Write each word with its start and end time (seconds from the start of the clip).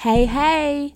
Hey, 0.00 0.24
hey, 0.24 0.94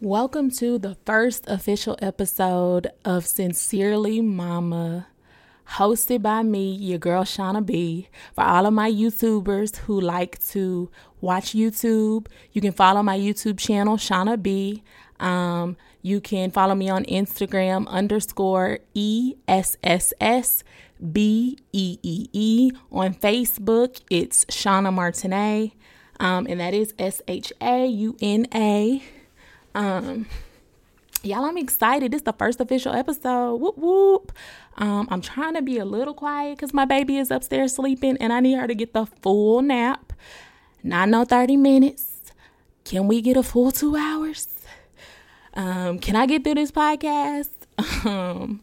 welcome 0.00 0.50
to 0.52 0.78
the 0.78 0.96
first 1.04 1.46
official 1.48 1.98
episode 2.00 2.86
of 3.04 3.26
Sincerely 3.26 4.22
Mama, 4.22 5.08
hosted 5.72 6.22
by 6.22 6.42
me, 6.44 6.72
your 6.72 6.96
girl 6.96 7.24
Shauna 7.24 7.66
B. 7.66 8.08
For 8.34 8.42
all 8.42 8.64
of 8.64 8.72
my 8.72 8.90
YouTubers 8.90 9.76
who 9.76 10.00
like 10.00 10.38
to 10.46 10.90
watch 11.20 11.52
YouTube, 11.52 12.28
you 12.52 12.62
can 12.62 12.72
follow 12.72 13.02
my 13.02 13.18
YouTube 13.18 13.58
channel, 13.58 13.98
Shauna 13.98 14.42
B. 14.42 14.82
Um, 15.20 15.76
you 16.00 16.18
can 16.18 16.50
follow 16.50 16.74
me 16.74 16.88
on 16.88 17.04
Instagram 17.04 17.86
underscore 17.88 18.78
E 18.94 19.34
S 19.46 19.76
S 19.82 20.14
S 20.22 20.64
B 21.12 21.58
E 21.74 21.98
E 22.02 22.28
E. 22.32 22.70
On 22.90 23.12
Facebook, 23.12 24.00
it's 24.08 24.46
Shauna 24.46 24.90
Martinet 24.90 25.72
um, 26.20 26.46
and 26.48 26.60
that 26.60 26.74
is 26.74 26.94
S 26.98 27.22
H 27.28 27.52
A 27.60 27.86
U 27.86 28.16
N 28.20 28.46
A. 28.54 29.02
Um, 29.74 30.26
y'all, 31.22 31.44
I'm 31.44 31.56
excited. 31.58 32.14
Is 32.14 32.22
the 32.22 32.32
first 32.32 32.60
official 32.60 32.92
episode. 32.92 33.56
Whoop 33.56 33.78
whoop. 33.78 34.32
Um, 34.76 35.08
I'm 35.10 35.20
trying 35.20 35.54
to 35.54 35.62
be 35.62 35.78
a 35.78 35.84
little 35.84 36.14
quiet 36.14 36.56
because 36.56 36.72
my 36.72 36.84
baby 36.84 37.18
is 37.18 37.30
upstairs 37.30 37.74
sleeping, 37.74 38.16
and 38.18 38.32
I 38.32 38.40
need 38.40 38.58
her 38.58 38.66
to 38.66 38.74
get 38.74 38.92
the 38.92 39.06
full 39.06 39.62
nap. 39.62 40.12
Not 40.82 41.08
no 41.08 41.24
30 41.24 41.56
minutes. 41.56 42.32
Can 42.84 43.08
we 43.08 43.20
get 43.20 43.36
a 43.36 43.42
full 43.42 43.72
two 43.72 43.96
hours? 43.96 44.48
Um, 45.54 45.98
can 45.98 46.14
I 46.16 46.26
get 46.26 46.44
through 46.44 46.54
this 46.54 46.72
podcast? 46.72 47.50
Um, 48.04 48.60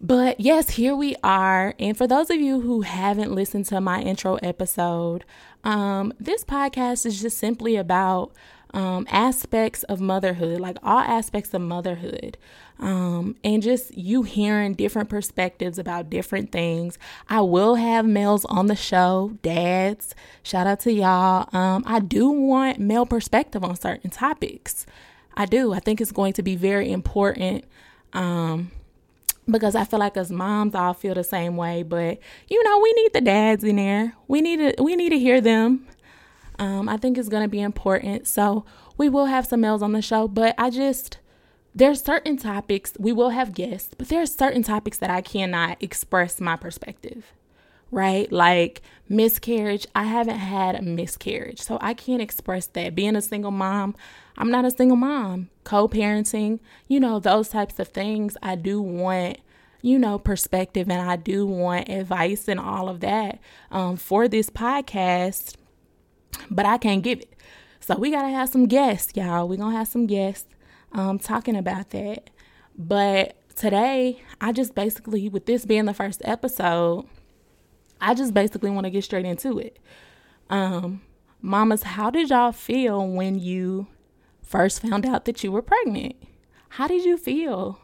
but 0.00 0.38
yes, 0.38 0.70
here 0.70 0.94
we 0.94 1.16
are. 1.24 1.74
And 1.78 1.96
for 1.96 2.06
those 2.06 2.28
of 2.28 2.36
you 2.36 2.60
who 2.60 2.82
haven't 2.82 3.32
listened 3.32 3.64
to 3.66 3.80
my 3.80 4.00
intro 4.02 4.36
episode, 4.36 5.24
um, 5.64 6.12
this 6.20 6.44
podcast 6.44 7.06
is 7.06 7.20
just 7.20 7.38
simply 7.38 7.76
about 7.76 8.32
um, 8.74 9.06
aspects 9.08 9.82
of 9.84 10.00
motherhood, 10.00 10.60
like 10.60 10.76
all 10.82 10.98
aspects 10.98 11.54
of 11.54 11.62
motherhood, 11.62 12.36
um, 12.80 13.36
and 13.44 13.62
just 13.62 13.96
you 13.96 14.24
hearing 14.24 14.74
different 14.74 15.08
perspectives 15.08 15.78
about 15.78 16.10
different 16.10 16.50
things. 16.50 16.98
I 17.28 17.40
will 17.40 17.76
have 17.76 18.04
males 18.04 18.44
on 18.46 18.66
the 18.66 18.76
show, 18.76 19.38
dads. 19.42 20.14
Shout 20.42 20.66
out 20.66 20.80
to 20.80 20.92
y'all. 20.92 21.48
Um, 21.56 21.84
I 21.86 22.00
do 22.00 22.28
want 22.28 22.80
male 22.80 23.06
perspective 23.06 23.62
on 23.62 23.76
certain 23.76 24.10
topics. 24.10 24.86
I 25.36 25.46
do. 25.46 25.72
I 25.72 25.80
think 25.80 26.00
it's 26.00 26.12
going 26.12 26.32
to 26.34 26.42
be 26.42 26.56
very 26.56 26.90
important. 26.90 27.64
Um, 28.12 28.70
because 29.50 29.74
I 29.74 29.84
feel 29.84 29.98
like 29.98 30.16
as 30.16 30.30
moms 30.30 30.74
all 30.74 30.94
feel 30.94 31.14
the 31.14 31.24
same 31.24 31.56
way. 31.56 31.82
But 31.82 32.18
you 32.48 32.62
know, 32.64 32.78
we 32.80 32.92
need 32.94 33.12
the 33.12 33.20
dads 33.20 33.64
in 33.64 33.76
there. 33.76 34.14
We 34.28 34.40
need 34.40 34.56
to 34.76 34.82
we 34.82 34.96
need 34.96 35.10
to 35.10 35.18
hear 35.18 35.40
them. 35.40 35.86
Um, 36.58 36.88
I 36.88 36.96
think 36.96 37.18
it's 37.18 37.28
gonna 37.28 37.48
be 37.48 37.60
important. 37.60 38.26
So 38.26 38.64
we 38.96 39.08
will 39.08 39.26
have 39.26 39.46
some 39.46 39.60
males 39.60 39.82
on 39.82 39.92
the 39.92 40.02
show, 40.02 40.28
but 40.28 40.54
I 40.58 40.70
just 40.70 41.18
there's 41.74 42.02
certain 42.02 42.36
topics 42.36 42.92
we 42.98 43.12
will 43.12 43.30
have 43.30 43.52
guests, 43.52 43.94
but 43.98 44.08
there 44.08 44.22
are 44.22 44.26
certain 44.26 44.62
topics 44.62 44.98
that 44.98 45.10
I 45.10 45.20
cannot 45.20 45.82
express 45.82 46.40
my 46.40 46.56
perspective. 46.56 47.32
Right? 47.90 48.30
Like 48.32 48.82
miscarriage. 49.08 49.86
I 49.94 50.04
haven't 50.04 50.38
had 50.38 50.74
a 50.74 50.82
miscarriage, 50.82 51.60
so 51.60 51.78
I 51.80 51.94
can't 51.94 52.22
express 52.22 52.66
that. 52.68 52.94
Being 52.94 53.14
a 53.14 53.22
single 53.22 53.52
mom, 53.52 53.94
I'm 54.36 54.50
not 54.50 54.64
a 54.64 54.70
single 54.70 54.96
mom. 54.96 55.50
Co 55.64 55.88
parenting, 55.88 56.60
you 56.88 57.00
know, 57.00 57.18
those 57.18 57.48
types 57.48 57.78
of 57.78 57.88
things. 57.88 58.36
I 58.42 58.56
do 58.56 58.82
want, 58.82 59.38
you 59.82 59.98
know, 59.98 60.18
perspective 60.18 60.88
and 60.90 61.00
I 61.00 61.16
do 61.16 61.46
want 61.46 61.88
advice 61.88 62.48
and 62.48 62.58
all 62.58 62.88
of 62.88 63.00
that 63.00 63.38
um, 63.70 63.96
for 63.96 64.28
this 64.28 64.50
podcast, 64.50 65.56
but 66.50 66.66
I 66.66 66.78
can't 66.78 67.02
give 67.02 67.20
it. 67.20 67.34
So 67.80 67.96
we 67.96 68.10
got 68.10 68.22
to 68.22 68.28
have 68.28 68.48
some 68.48 68.66
guests, 68.66 69.12
y'all. 69.14 69.46
We're 69.46 69.58
going 69.58 69.72
to 69.72 69.78
have 69.78 69.88
some 69.88 70.06
guests 70.06 70.48
um, 70.92 71.18
talking 71.18 71.56
about 71.56 71.90
that. 71.90 72.30
But 72.76 73.36
today, 73.54 74.22
I 74.40 74.52
just 74.52 74.74
basically, 74.74 75.28
with 75.28 75.46
this 75.46 75.64
being 75.64 75.84
the 75.84 75.94
first 75.94 76.22
episode, 76.24 77.06
I 78.00 78.14
just 78.14 78.34
basically 78.34 78.70
want 78.70 78.84
to 78.84 78.90
get 78.90 79.04
straight 79.04 79.26
into 79.26 79.58
it. 79.58 79.78
Um, 80.50 81.02
mamas, 81.40 81.82
how 81.82 82.10
did 82.10 82.30
y'all 82.30 82.52
feel 82.52 83.06
when 83.06 83.38
you 83.38 83.86
first 84.44 84.82
found 84.82 85.06
out 85.06 85.24
that 85.24 85.42
you 85.42 85.50
were 85.50 85.62
pregnant? 85.62 86.14
How 86.70 86.86
did 86.86 87.04
you 87.04 87.16
feel? 87.16 87.80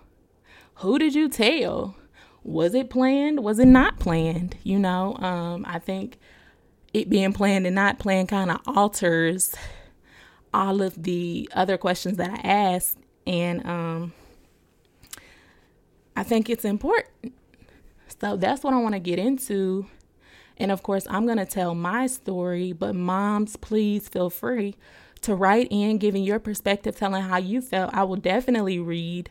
Who 0.77 0.99
did 0.99 1.15
you 1.15 1.29
tell? 1.29 1.97
Was 2.43 2.75
it 2.75 2.91
planned? 2.91 3.41
Was 3.41 3.59
it 3.59 3.67
not 3.67 3.99
planned? 3.99 4.57
You 4.63 4.79
know, 4.79 5.17
um, 5.17 5.65
I 5.69 5.79
think 5.79 6.19
it 6.93 7.09
being 7.09 7.33
planned 7.33 7.67
and 7.67 7.75
not 7.75 7.99
planned 7.99 8.29
kind 8.29 8.51
of 8.51 8.61
alters 8.67 9.55
all 10.53 10.83
of 10.83 11.01
the 11.03 11.49
other 11.53 11.79
questions 11.79 12.17
that 12.17 12.31
I 12.31 12.49
asked. 12.49 12.99
And 13.27 13.65
um, 13.67 14.13
I 16.17 16.23
think 16.23 16.51
it's 16.51 16.65
important. 16.65 17.35
So 18.21 18.37
that's 18.37 18.65
what 18.65 18.75
I 18.75 18.79
want 18.79 18.95
to 18.95 19.01
get 19.01 19.19
into. 19.19 19.87
And 20.57 20.71
of 20.71 20.83
course, 20.83 21.07
I'm 21.09 21.27
going 21.27 21.39
to 21.39 21.47
tell 21.47 21.75
my 21.75 22.07
story, 22.07 22.73
but 22.73 22.95
moms, 22.95 23.57
please 23.57 24.09
feel 24.09 24.31
free 24.31 24.77
to 25.23 25.35
write 25.35 25.69
in 25.71 25.99
giving 25.99 26.23
your 26.23 26.39
perspective, 26.39 26.97
telling 26.97 27.23
how 27.23 27.37
you 27.37 27.61
felt. 27.61 27.95
I 27.95 28.05
will 28.05 28.17
definitely 28.17 28.79
read 28.79 29.31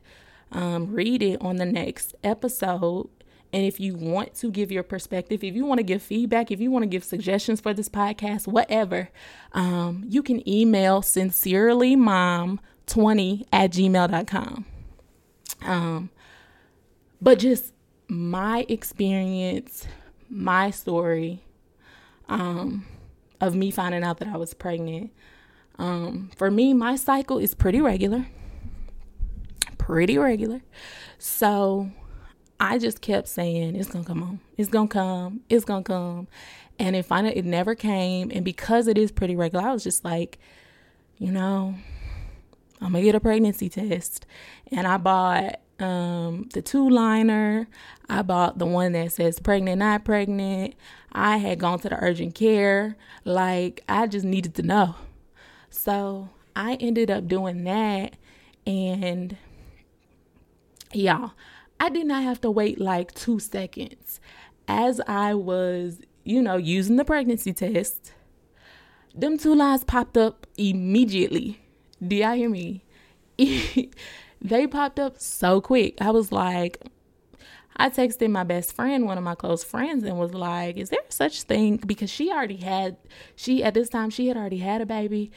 um, 0.52 0.94
read 0.94 1.22
it 1.22 1.40
on 1.42 1.58
the 1.58 1.66
next 1.66 2.16
episode. 2.24 3.10
And 3.52 3.66
if 3.66 3.80
you 3.80 3.96
want 3.96 4.36
to 4.36 4.52
give 4.52 4.72
your 4.72 4.84
perspective, 4.84 5.44
if 5.44 5.56
you 5.56 5.66
want 5.66 5.80
to 5.80 5.84
give 5.84 6.04
feedback, 6.04 6.52
if 6.52 6.60
you 6.60 6.70
want 6.70 6.84
to 6.84 6.88
give 6.88 7.04
suggestions 7.04 7.60
for 7.60 7.74
this 7.74 7.90
podcast, 7.90 8.46
whatever, 8.48 9.10
um, 9.54 10.04
you 10.08 10.22
can 10.22 10.48
email 10.48 11.02
sincerelymom20 11.02 13.46
at 13.52 13.72
gmail.com. 13.72 14.66
Um, 15.62 16.12
but 17.22 17.40
just 17.40 17.74
my 18.08 18.66
experience, 18.70 19.88
my 20.30 20.70
story 20.70 21.42
um, 22.28 22.86
of 23.42 23.56
me 23.56 23.72
finding 23.72 24.04
out 24.04 24.20
that 24.20 24.28
I 24.28 24.38
was 24.38 24.54
pregnant 24.54 25.12
um, 25.80 26.30
for 26.36 26.52
me, 26.52 26.74
my 26.74 26.98
cycle 26.98 27.40
is 27.40 27.56
pretty 27.56 27.80
regular. 27.80 28.28
Pretty 29.78 30.18
regular. 30.18 30.62
So 31.18 31.90
I 32.60 32.78
just 32.78 33.02
kept 33.02 33.30
saying, 33.30 33.78
it's 33.78 33.90
gonna 33.90 34.04
come 34.04 34.22
on. 34.22 34.40
It's 34.58 34.70
gonna 34.70 34.90
come. 34.90 35.40
It's 35.50 35.64
gonna 35.64 35.84
come. 35.84 36.28
And 36.78 36.96
it 36.96 37.06
finally 37.06 37.36
it 37.36 37.46
never 37.46 37.76
came. 37.76 38.30
And 38.34 38.44
because 38.44 38.88
it 38.88 38.98
is 38.98 39.12
pretty 39.12 39.38
regular, 39.38 39.66
I 39.66 39.72
was 39.72 39.84
just 39.84 40.04
like, 40.04 40.38
you 41.18 41.32
know, 41.32 41.76
I'm 42.82 42.92
gonna 42.92 43.02
get 43.04 43.16
a 43.16 43.22
pregnancy 43.22 43.70
test. 43.70 44.26
And 44.72 44.86
I 44.86 44.98
bought 44.98 45.62
um, 45.80 46.50
the 46.54 46.62
two 46.62 46.90
liner. 46.90 47.70
I 48.10 48.22
bought 48.22 48.60
the 48.60 48.66
one 48.66 48.92
that 48.92 49.14
says 49.14 49.40
pregnant, 49.40 49.80
not 49.80 50.04
pregnant. 50.04 50.76
I 51.14 51.38
had 51.38 51.60
gone 51.60 51.80
to 51.80 51.90
the 51.90 52.04
urgent 52.04 52.36
care. 52.36 52.98
Like, 53.24 53.84
I 53.88 54.08
just 54.08 54.26
needed 54.26 54.56
to 54.56 54.62
know. 54.62 54.96
So 55.70 56.30
I 56.56 56.76
ended 56.76 57.10
up 57.10 57.28
doing 57.28 57.64
that. 57.64 58.16
And 58.66 59.38
y'all, 60.94 61.32
I 61.80 61.90
did 61.90 62.06
not 62.06 62.24
have 62.24 62.42
to 62.42 62.52
wait 62.52 62.80
like 62.80 63.14
two 63.14 63.40
seconds. 63.40 64.20
As 64.68 65.02
I 65.08 65.34
was, 65.34 66.02
you 66.24 66.42
know, 66.42 66.58
using 66.58 66.98
the 66.98 67.06
pregnancy 67.06 67.54
test, 67.54 68.14
them 69.16 69.38
two 69.38 69.56
lines 69.56 69.84
popped 69.84 70.18
up 70.18 70.46
immediately. 70.58 71.60
Do 72.06 72.16
y'all 72.16 72.36
hear 72.36 72.50
me? 72.50 72.84
they 74.42 74.68
popped 74.68 75.00
up 75.00 75.20
so 75.20 75.62
quick. 75.62 75.96
I 76.02 76.12
was 76.12 76.32
like, 76.32 76.82
I 77.78 77.90
texted 77.90 78.30
my 78.30 78.44
best 78.44 78.74
friend, 78.74 79.06
one 79.06 79.18
of 79.18 79.24
my 79.24 79.36
close 79.36 79.64
friends, 79.64 80.04
and 80.04 80.20
was 80.20 80.34
like, 80.34 80.78
Is 80.78 80.90
there 80.90 81.00
such 81.08 81.44
thing? 81.44 81.78
Because 81.78 82.10
she 82.10 82.30
already 82.30 82.58
had, 82.58 82.98
she 83.36 83.64
at 83.64 83.74
this 83.74 83.90
time, 83.90 84.10
she 84.10 84.28
had 84.28 84.36
already 84.36 84.58
had 84.58 84.82
a 84.82 84.86
baby 84.86 85.32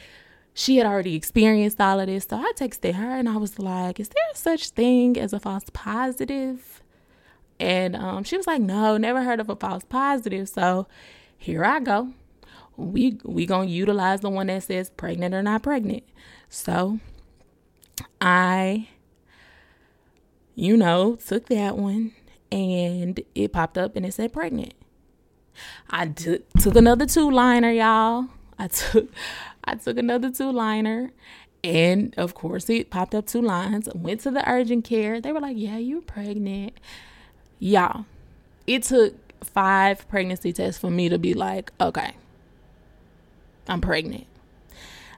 she 0.53 0.77
had 0.77 0.85
already 0.85 1.15
experienced 1.15 1.81
all 1.81 1.99
of 1.99 2.07
this. 2.07 2.27
So 2.29 2.37
I 2.37 2.51
texted 2.55 2.93
her 2.93 3.17
and 3.17 3.27
I 3.27 3.37
was 3.37 3.57
like, 3.59 3.99
Is 3.99 4.09
there 4.09 4.23
such 4.35 4.69
thing 4.69 5.17
as 5.17 5.33
a 5.33 5.39
false 5.39 5.65
positive? 5.73 6.81
And 7.59 7.95
um, 7.95 8.23
she 8.23 8.37
was 8.37 8.47
like, 8.47 8.61
No, 8.61 8.97
never 8.97 9.23
heard 9.23 9.39
of 9.39 9.49
a 9.49 9.55
false 9.55 9.83
positive. 9.83 10.49
So 10.49 10.87
here 11.37 11.65
I 11.65 11.79
go. 11.79 12.13
We 12.75 13.19
we 13.23 13.45
gonna 13.45 13.69
utilize 13.69 14.21
the 14.21 14.29
one 14.29 14.47
that 14.47 14.63
says 14.63 14.89
pregnant 14.91 15.33
or 15.33 15.43
not 15.43 15.63
pregnant. 15.63 16.03
So 16.49 16.99
I, 18.21 18.89
you 20.55 20.77
know, 20.77 21.15
took 21.15 21.47
that 21.49 21.77
one 21.77 22.13
and 22.51 23.19
it 23.35 23.51
popped 23.51 23.77
up 23.77 23.95
and 23.95 24.05
it 24.05 24.13
said 24.13 24.33
pregnant. 24.33 24.73
I 25.89 26.07
t- 26.07 26.39
took 26.59 26.75
another 26.75 27.05
two 27.05 27.29
liner, 27.29 27.71
y'all. 27.71 28.27
I 28.57 28.67
took 28.67 29.11
I 29.63 29.75
took 29.75 29.97
another 29.97 30.31
two 30.31 30.51
liner. 30.51 31.11
And 31.63 32.13
of 32.17 32.33
course, 32.33 32.69
it 32.69 32.89
popped 32.89 33.15
up 33.15 33.25
two 33.25 33.41
lines. 33.41 33.87
Went 33.95 34.21
to 34.21 34.31
the 34.31 34.47
urgent 34.49 34.83
care. 34.83 35.21
They 35.21 35.31
were 35.31 35.39
like, 35.39 35.57
Yeah, 35.57 35.77
you're 35.77 36.01
pregnant. 36.01 36.73
Y'all, 37.59 38.05
it 38.67 38.83
took 38.83 39.15
five 39.43 40.07
pregnancy 40.09 40.51
tests 40.51 40.79
for 40.79 40.89
me 40.89 41.07
to 41.09 41.17
be 41.17 41.33
like, 41.33 41.71
Okay, 41.79 42.15
I'm 43.67 43.81
pregnant. 43.81 44.27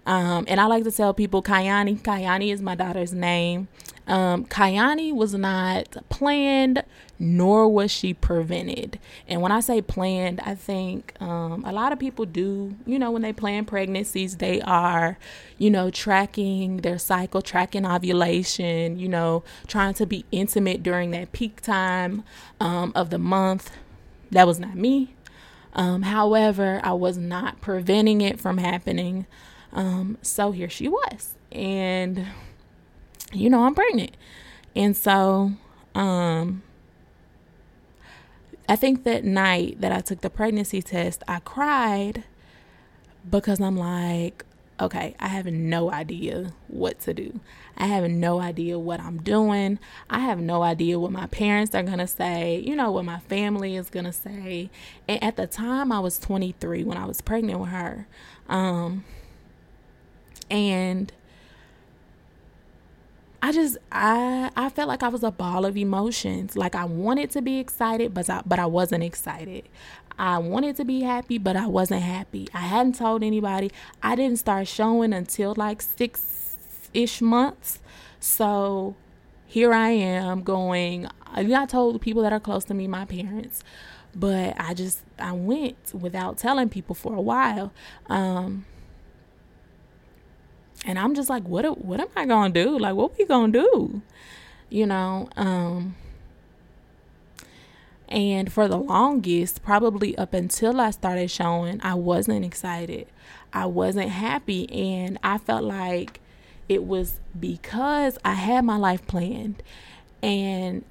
Um, 0.05 0.45
and 0.47 0.59
I 0.61 0.65
like 0.67 0.83
to 0.83 0.91
tell 0.91 1.13
people 1.15 1.41
Kayani, 1.41 1.99
Kayani 1.99 2.53
is 2.53 2.61
my 2.61 2.75
daughter's 2.75 3.13
name. 3.13 3.67
Um, 4.07 4.45
Kayani 4.45 5.13
was 5.13 5.33
not 5.33 5.95
planned, 6.09 6.83
nor 7.17 7.67
was 7.67 7.91
she 7.91 8.13
prevented. 8.13 8.99
And 9.27 9.41
when 9.41 9.51
I 9.51 9.59
say 9.59 9.81
planned, 9.81 10.39
I 10.41 10.55
think 10.55 11.13
um, 11.21 11.63
a 11.65 11.71
lot 11.71 11.91
of 11.91 11.99
people 11.99 12.25
do, 12.25 12.75
you 12.85 12.99
know, 12.99 13.11
when 13.11 13.21
they 13.21 13.33
plan 13.33 13.65
pregnancies, 13.65 14.37
they 14.37 14.61
are, 14.61 15.17
you 15.57 15.69
know, 15.69 15.89
tracking 15.89 16.77
their 16.77 16.97
cycle, 16.97 17.41
tracking 17.41 17.85
ovulation, 17.85 18.99
you 18.99 19.07
know, 19.07 19.43
trying 19.67 19.93
to 19.95 20.05
be 20.05 20.25
intimate 20.31 20.83
during 20.83 21.11
that 21.11 21.31
peak 21.31 21.61
time 21.61 22.23
um, 22.59 22.91
of 22.95 23.09
the 23.09 23.19
month. 23.19 23.71
That 24.31 24.47
was 24.47 24.59
not 24.59 24.75
me. 24.75 25.15
Um, 25.73 26.03
however, 26.03 26.79
I 26.83 26.93
was 26.93 27.17
not 27.17 27.61
preventing 27.61 28.21
it 28.21 28.39
from 28.39 28.57
happening. 28.57 29.25
Um, 29.73 30.17
so 30.21 30.51
here 30.51 30.69
she 30.69 30.87
was. 30.87 31.35
And 31.51 32.27
you 33.31 33.49
know 33.49 33.63
I'm 33.63 33.75
pregnant. 33.75 34.15
And 34.75 34.95
so 34.95 35.53
um 35.93 36.63
I 38.67 38.75
think 38.75 39.03
that 39.03 39.23
night 39.23 39.81
that 39.81 39.91
I 39.91 40.01
took 40.01 40.21
the 40.21 40.29
pregnancy 40.29 40.81
test, 40.81 41.23
I 41.27 41.39
cried 41.39 42.23
because 43.29 43.61
I'm 43.61 43.77
like, 43.77 44.45
okay, 44.79 45.15
I 45.19 45.27
have 45.27 45.45
no 45.45 45.91
idea 45.91 46.53
what 46.67 46.99
to 47.01 47.13
do. 47.13 47.39
I 47.77 47.85
have 47.87 48.09
no 48.09 48.39
idea 48.39 48.77
what 48.77 48.99
I'm 48.99 49.21
doing. 49.21 49.79
I 50.09 50.19
have 50.19 50.39
no 50.39 50.63
idea 50.63 50.99
what 50.99 51.11
my 51.11 51.27
parents 51.27 51.73
are 51.75 51.83
going 51.83 51.99
to 51.99 52.07
say, 52.07 52.59
you 52.59 52.75
know, 52.75 52.91
what 52.91 53.05
my 53.05 53.19
family 53.19 53.75
is 53.75 53.89
going 53.89 54.05
to 54.05 54.11
say. 54.11 54.69
And 55.07 55.23
at 55.23 55.37
the 55.37 55.47
time, 55.47 55.91
I 55.91 55.99
was 55.99 56.17
23 56.19 56.83
when 56.83 56.97
I 56.97 57.05
was 57.05 57.21
pregnant 57.21 57.59
with 57.59 57.69
her. 57.69 58.07
Um, 58.49 59.05
and 60.49 61.11
I 63.45 63.51
just 63.51 63.77
I 63.91 64.49
I 64.55 64.69
felt 64.69 64.87
like 64.87 65.03
I 65.03 65.07
was 65.07 65.21
a 65.21 65.29
ball 65.29 65.65
of 65.65 65.77
emotions. 65.77 66.57
Like 66.57 66.73
I 66.73 66.83
wanted 66.85 67.29
to 67.29 67.43
be 67.43 67.59
excited, 67.59 68.11
but 68.11 68.27
I, 68.27 68.41
but 68.43 68.57
I 68.57 68.65
wasn't 68.65 69.03
excited. 69.03 69.69
I 70.17 70.39
wanted 70.39 70.77
to 70.77 70.83
be 70.83 71.01
happy, 71.01 71.37
but 71.37 71.55
I 71.55 71.67
wasn't 71.67 72.01
happy. 72.01 72.47
I 72.55 72.61
hadn't 72.61 72.95
told 72.95 73.21
anybody. 73.21 73.69
I 74.01 74.15
didn't 74.15 74.39
start 74.39 74.67
showing 74.67 75.13
until 75.13 75.53
like 75.55 75.83
six 75.83 76.57
ish 76.91 77.21
months. 77.21 77.77
So 78.19 78.95
here 79.45 79.73
I 79.73 79.89
am 79.89 80.41
going. 80.41 81.07
I 81.27 81.67
told 81.67 81.93
the 81.93 81.99
people 81.99 82.23
that 82.23 82.33
are 82.33 82.39
close 82.39 82.65
to 82.65 82.73
me, 82.73 82.87
my 82.87 83.05
parents, 83.05 83.63
but 84.15 84.55
I 84.59 84.73
just 84.73 85.01
I 85.19 85.33
went 85.33 85.93
without 85.93 86.39
telling 86.39 86.69
people 86.69 86.95
for 86.95 87.13
a 87.13 87.21
while. 87.21 87.71
Um, 88.07 88.65
and 90.85 90.97
I'm 90.99 91.15
just 91.15 91.29
like, 91.29 91.43
what 91.43 91.83
what 91.83 91.99
am 91.99 92.07
I 92.15 92.25
gonna 92.25 92.53
do? 92.53 92.77
Like, 92.77 92.95
what 92.95 93.17
we 93.17 93.25
gonna 93.25 93.51
do? 93.51 94.01
You 94.69 94.85
know, 94.85 95.29
um, 95.35 95.95
and 98.07 98.51
for 98.51 98.67
the 98.67 98.77
longest, 98.77 99.63
probably 99.63 100.17
up 100.17 100.33
until 100.33 100.79
I 100.79 100.91
started 100.91 101.29
showing, 101.31 101.79
I 101.83 101.95
wasn't 101.95 102.45
excited. 102.45 103.07
I 103.51 103.65
wasn't 103.65 104.09
happy. 104.09 104.71
And 104.71 105.17
I 105.23 105.37
felt 105.37 105.63
like 105.63 106.19
it 106.69 106.85
was 106.85 107.19
because 107.39 108.17
I 108.23 108.33
had 108.33 108.63
my 108.63 108.77
life 108.77 109.05
planned 109.07 109.63
and 110.21 110.83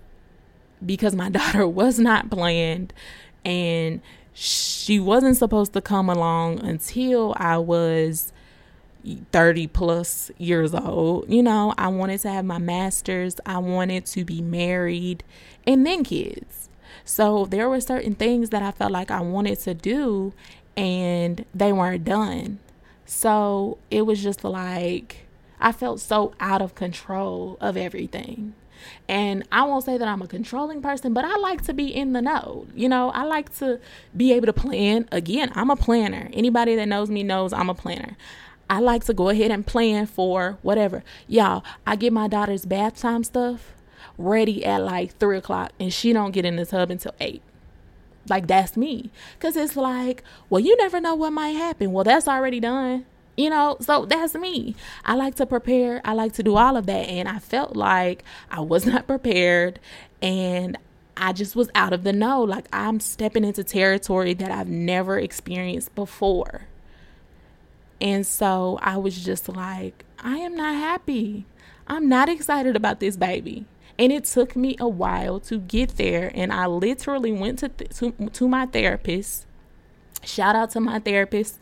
because 0.84 1.14
my 1.14 1.28
daughter 1.30 1.66
was 1.66 1.98
not 1.98 2.30
planned 2.30 2.92
and 3.44 4.00
she 4.32 4.98
wasn't 4.98 5.36
supposed 5.36 5.72
to 5.74 5.80
come 5.80 6.08
along 6.08 6.60
until 6.60 7.34
I 7.36 7.58
was 7.58 8.32
30 9.32 9.66
plus 9.68 10.30
years 10.38 10.74
old. 10.74 11.28
You 11.28 11.42
know, 11.42 11.74
I 11.76 11.88
wanted 11.88 12.20
to 12.20 12.30
have 12.30 12.44
my 12.44 12.58
master's, 12.58 13.36
I 13.46 13.58
wanted 13.58 14.06
to 14.06 14.24
be 14.24 14.40
married, 14.40 15.24
and 15.66 15.86
then 15.86 16.04
kids. 16.04 16.68
So 17.04 17.44
there 17.46 17.68
were 17.68 17.80
certain 17.80 18.14
things 18.14 18.50
that 18.50 18.62
I 18.62 18.70
felt 18.70 18.92
like 18.92 19.10
I 19.10 19.20
wanted 19.20 19.58
to 19.60 19.74
do, 19.74 20.32
and 20.76 21.44
they 21.54 21.72
weren't 21.72 22.04
done. 22.04 22.60
So 23.06 23.78
it 23.90 24.02
was 24.02 24.22
just 24.22 24.44
like 24.44 25.26
I 25.60 25.72
felt 25.72 26.00
so 26.00 26.34
out 26.40 26.62
of 26.62 26.74
control 26.74 27.56
of 27.60 27.76
everything. 27.76 28.54
And 29.08 29.46
I 29.50 29.62
won't 29.64 29.84
say 29.84 29.96
that 29.96 30.06
I'm 30.06 30.20
a 30.20 30.26
controlling 30.26 30.82
person, 30.82 31.14
but 31.14 31.24
I 31.24 31.36
like 31.36 31.62
to 31.64 31.72
be 31.72 31.86
in 31.94 32.12
the 32.12 32.20
know. 32.20 32.66
You 32.74 32.88
know, 32.88 33.10
I 33.10 33.22
like 33.22 33.54
to 33.58 33.80
be 34.16 34.32
able 34.32 34.46
to 34.46 34.52
plan. 34.52 35.08
Again, 35.10 35.50
I'm 35.54 35.70
a 35.70 35.76
planner. 35.76 36.28
Anybody 36.32 36.74
that 36.76 36.86
knows 36.86 37.10
me 37.10 37.22
knows 37.22 37.52
I'm 37.52 37.70
a 37.70 37.74
planner. 37.74 38.16
I 38.68 38.80
like 38.80 39.04
to 39.04 39.14
go 39.14 39.28
ahead 39.28 39.50
and 39.50 39.66
plan 39.66 40.06
for 40.06 40.58
whatever. 40.62 41.02
Y'all, 41.28 41.64
I 41.86 41.96
get 41.96 42.12
my 42.12 42.28
daughter's 42.28 42.64
bath 42.64 42.98
time 42.98 43.24
stuff 43.24 43.72
ready 44.16 44.64
at 44.64 44.82
like 44.82 45.16
three 45.18 45.38
o'clock 45.38 45.72
and 45.78 45.92
she 45.92 46.12
don't 46.12 46.32
get 46.32 46.44
in 46.44 46.56
the 46.56 46.66
tub 46.66 46.90
until 46.90 47.14
eight. 47.20 47.42
Like 48.28 48.46
that's 48.46 48.76
me. 48.76 49.10
Cause 49.38 49.56
it's 49.56 49.76
like, 49.76 50.22
well, 50.48 50.60
you 50.60 50.76
never 50.76 51.00
know 51.00 51.14
what 51.14 51.32
might 51.32 51.50
happen. 51.50 51.92
Well, 51.92 52.04
that's 52.04 52.28
already 52.28 52.60
done. 52.60 53.06
You 53.36 53.50
know, 53.50 53.76
so 53.80 54.06
that's 54.06 54.34
me. 54.34 54.76
I 55.04 55.14
like 55.16 55.34
to 55.36 55.46
prepare. 55.46 56.00
I 56.04 56.12
like 56.12 56.32
to 56.34 56.42
do 56.42 56.56
all 56.56 56.76
of 56.76 56.86
that. 56.86 57.08
And 57.08 57.28
I 57.28 57.40
felt 57.40 57.74
like 57.74 58.22
I 58.50 58.60
was 58.60 58.86
not 58.86 59.06
prepared 59.06 59.80
and 60.22 60.78
I 61.16 61.32
just 61.32 61.54
was 61.54 61.68
out 61.74 61.92
of 61.92 62.04
the 62.04 62.12
know. 62.12 62.42
Like 62.42 62.66
I'm 62.72 63.00
stepping 63.00 63.44
into 63.44 63.64
territory 63.64 64.34
that 64.34 64.50
I've 64.50 64.68
never 64.68 65.18
experienced 65.18 65.94
before. 65.94 66.66
And 68.00 68.26
so 68.26 68.78
I 68.82 68.96
was 68.96 69.24
just 69.24 69.48
like, 69.48 70.04
I 70.18 70.38
am 70.38 70.56
not 70.56 70.74
happy. 70.74 71.46
I'm 71.86 72.08
not 72.08 72.28
excited 72.28 72.76
about 72.76 73.00
this 73.00 73.16
baby. 73.16 73.66
And 73.98 74.12
it 74.12 74.24
took 74.24 74.56
me 74.56 74.76
a 74.80 74.88
while 74.88 75.38
to 75.40 75.58
get 75.58 75.96
there. 75.96 76.30
And 76.34 76.52
I 76.52 76.66
literally 76.66 77.32
went 77.32 77.60
to, 77.60 77.68
th- 77.68 77.90
to, 77.98 78.10
to 78.10 78.48
my 78.48 78.66
therapist. 78.66 79.46
Shout 80.24 80.56
out 80.56 80.70
to 80.70 80.80
my 80.80 80.98
therapist. 80.98 81.58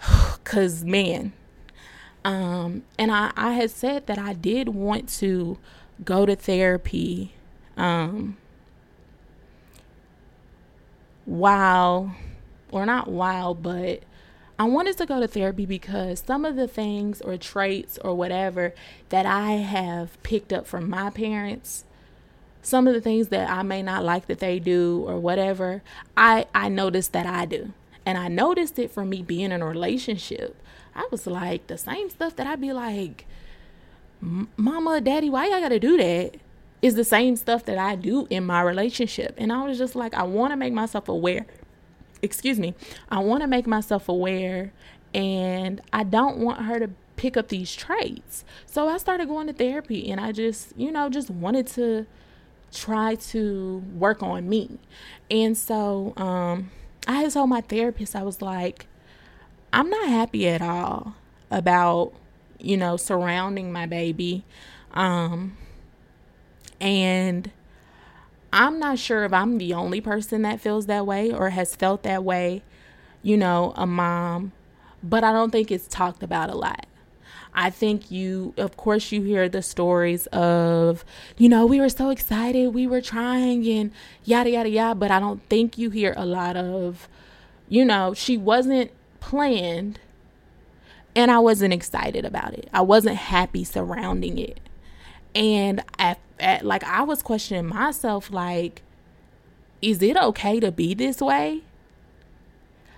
Cause 0.44 0.84
man, 0.84 1.32
um, 2.24 2.84
and 2.98 3.10
I, 3.10 3.32
I 3.36 3.52
had 3.54 3.70
said 3.70 4.06
that 4.06 4.18
I 4.18 4.34
did 4.34 4.68
want 4.70 5.08
to 5.20 5.58
go 6.04 6.26
to 6.26 6.36
therapy 6.36 7.34
um, 7.76 8.36
while, 11.24 12.14
or 12.70 12.84
not 12.84 13.08
while, 13.08 13.54
but 13.54 14.02
I 14.60 14.64
wanted 14.64 14.98
to 14.98 15.06
go 15.06 15.20
to 15.20 15.26
therapy 15.26 15.64
because 15.64 16.22
some 16.26 16.44
of 16.44 16.54
the 16.54 16.68
things 16.68 17.22
or 17.22 17.38
traits 17.38 17.98
or 18.04 18.14
whatever 18.14 18.74
that 19.08 19.24
I 19.24 19.52
have 19.52 20.22
picked 20.22 20.52
up 20.52 20.66
from 20.66 20.90
my 20.90 21.08
parents, 21.08 21.86
some 22.60 22.86
of 22.86 22.92
the 22.92 23.00
things 23.00 23.28
that 23.28 23.48
I 23.48 23.62
may 23.62 23.82
not 23.82 24.04
like 24.04 24.26
that 24.26 24.38
they 24.38 24.58
do 24.58 25.02
or 25.08 25.18
whatever, 25.18 25.80
I 26.14 26.44
I 26.54 26.68
noticed 26.68 27.14
that 27.14 27.24
I 27.24 27.46
do. 27.46 27.72
And 28.04 28.18
I 28.18 28.28
noticed 28.28 28.78
it 28.78 28.90
from 28.90 29.08
me 29.08 29.22
being 29.22 29.50
in 29.50 29.62
a 29.62 29.66
relationship. 29.66 30.54
I 30.94 31.08
was 31.10 31.26
like 31.26 31.66
the 31.66 31.78
same 31.78 32.10
stuff 32.10 32.36
that 32.36 32.46
I'd 32.46 32.60
be 32.60 32.74
like, 32.74 33.24
"Mama, 34.20 35.00
Daddy, 35.00 35.30
why 35.30 35.46
y'all 35.46 35.62
got 35.62 35.70
to 35.70 35.80
do 35.80 35.96
that?" 35.96 36.34
Is 36.82 36.96
the 36.96 37.04
same 37.04 37.36
stuff 37.36 37.64
that 37.64 37.78
I 37.78 37.96
do 37.96 38.26
in 38.28 38.44
my 38.44 38.60
relationship. 38.60 39.36
And 39.38 39.50
I 39.54 39.64
was 39.64 39.78
just 39.78 39.96
like, 39.96 40.12
I 40.12 40.22
want 40.24 40.52
to 40.52 40.56
make 40.56 40.74
myself 40.74 41.08
aware 41.08 41.46
excuse 42.22 42.58
me, 42.58 42.74
I 43.08 43.20
want 43.20 43.42
to 43.42 43.46
make 43.46 43.66
myself 43.66 44.08
aware 44.08 44.72
and 45.14 45.80
I 45.92 46.04
don't 46.04 46.38
want 46.38 46.64
her 46.64 46.78
to 46.78 46.90
pick 47.16 47.36
up 47.36 47.48
these 47.48 47.74
traits. 47.74 48.44
So 48.66 48.88
I 48.88 48.96
started 48.98 49.28
going 49.28 49.46
to 49.46 49.52
therapy 49.52 50.10
and 50.10 50.20
I 50.20 50.32
just, 50.32 50.76
you 50.76 50.90
know, 50.90 51.08
just 51.10 51.30
wanted 51.30 51.66
to 51.68 52.06
try 52.72 53.16
to 53.16 53.84
work 53.94 54.22
on 54.22 54.48
me. 54.48 54.78
And 55.30 55.56
so 55.56 56.14
um 56.16 56.70
I 57.06 57.22
had 57.22 57.32
told 57.32 57.50
my 57.50 57.60
therapist 57.60 58.14
I 58.14 58.22
was 58.22 58.40
like 58.40 58.86
I'm 59.72 59.90
not 59.90 60.08
happy 60.08 60.48
at 60.48 60.62
all 60.62 61.14
about, 61.50 62.12
you 62.58 62.76
know, 62.76 62.96
surrounding 62.96 63.72
my 63.72 63.86
baby. 63.86 64.44
Um 64.92 65.56
and 66.80 67.50
I'm 68.52 68.78
not 68.78 68.98
sure 68.98 69.24
if 69.24 69.32
I'm 69.32 69.58
the 69.58 69.74
only 69.74 70.00
person 70.00 70.42
that 70.42 70.60
feels 70.60 70.86
that 70.86 71.06
way 71.06 71.32
or 71.32 71.50
has 71.50 71.76
felt 71.76 72.02
that 72.02 72.24
way, 72.24 72.62
you 73.22 73.36
know, 73.36 73.72
a 73.76 73.86
mom, 73.86 74.52
but 75.02 75.22
I 75.24 75.32
don't 75.32 75.50
think 75.50 75.70
it's 75.70 75.86
talked 75.86 76.22
about 76.22 76.50
a 76.50 76.56
lot. 76.56 76.86
I 77.52 77.70
think 77.70 78.10
you, 78.10 78.54
of 78.56 78.76
course, 78.76 79.10
you 79.10 79.22
hear 79.22 79.48
the 79.48 79.62
stories 79.62 80.26
of, 80.28 81.04
you 81.36 81.48
know, 81.48 81.66
we 81.66 81.80
were 81.80 81.88
so 81.88 82.10
excited, 82.10 82.74
we 82.74 82.86
were 82.86 83.00
trying, 83.00 83.66
and 83.68 83.92
yada, 84.24 84.50
yada, 84.50 84.68
yada, 84.68 84.94
but 84.94 85.10
I 85.10 85.18
don't 85.18 85.42
think 85.48 85.76
you 85.76 85.90
hear 85.90 86.14
a 86.16 86.24
lot 86.24 86.56
of, 86.56 87.08
you 87.68 87.84
know, 87.84 88.14
she 88.14 88.36
wasn't 88.36 88.92
planned 89.18 89.98
and 91.16 91.30
I 91.30 91.40
wasn't 91.40 91.74
excited 91.74 92.24
about 92.24 92.54
it. 92.54 92.68
I 92.72 92.82
wasn't 92.82 93.16
happy 93.16 93.64
surrounding 93.64 94.38
it. 94.38 94.60
And 95.34 95.82
at, 95.98 96.18
at 96.40 96.64
like 96.64 96.84
I 96.84 97.02
was 97.02 97.22
questioning 97.22 97.66
myself 97.66 98.30
like 98.30 98.82
is 99.82 100.02
it 100.02 100.16
okay 100.16 100.60
to 100.60 100.70
be 100.70 100.94
this 100.94 101.20
way? 101.20 101.62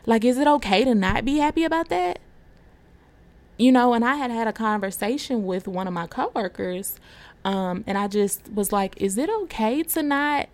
Like 0.06 0.25
is 0.25 0.38
it 0.38 0.46
okay 0.46 0.84
to 0.84 0.94
not 0.94 1.25
be 1.25 1.38
happy 1.38 1.64
about 1.64 1.88
that? 1.88 2.18
you 3.62 3.70
know, 3.70 3.94
and 3.94 4.04
I 4.04 4.16
had 4.16 4.30
had 4.30 4.49
a 4.49 4.52
conversation 4.52 5.44
with 5.44 5.68
one 5.68 5.87
of 5.87 5.92
my 5.92 6.08
coworkers, 6.08 6.96
um, 7.44 7.84
and 7.87 7.96
I 7.96 8.08
just 8.08 8.52
was 8.52 8.72
like, 8.72 9.00
"Is 9.00 9.16
it 9.18 9.30
okay 9.30 9.82
to 9.84 10.02
not?" 10.02 10.49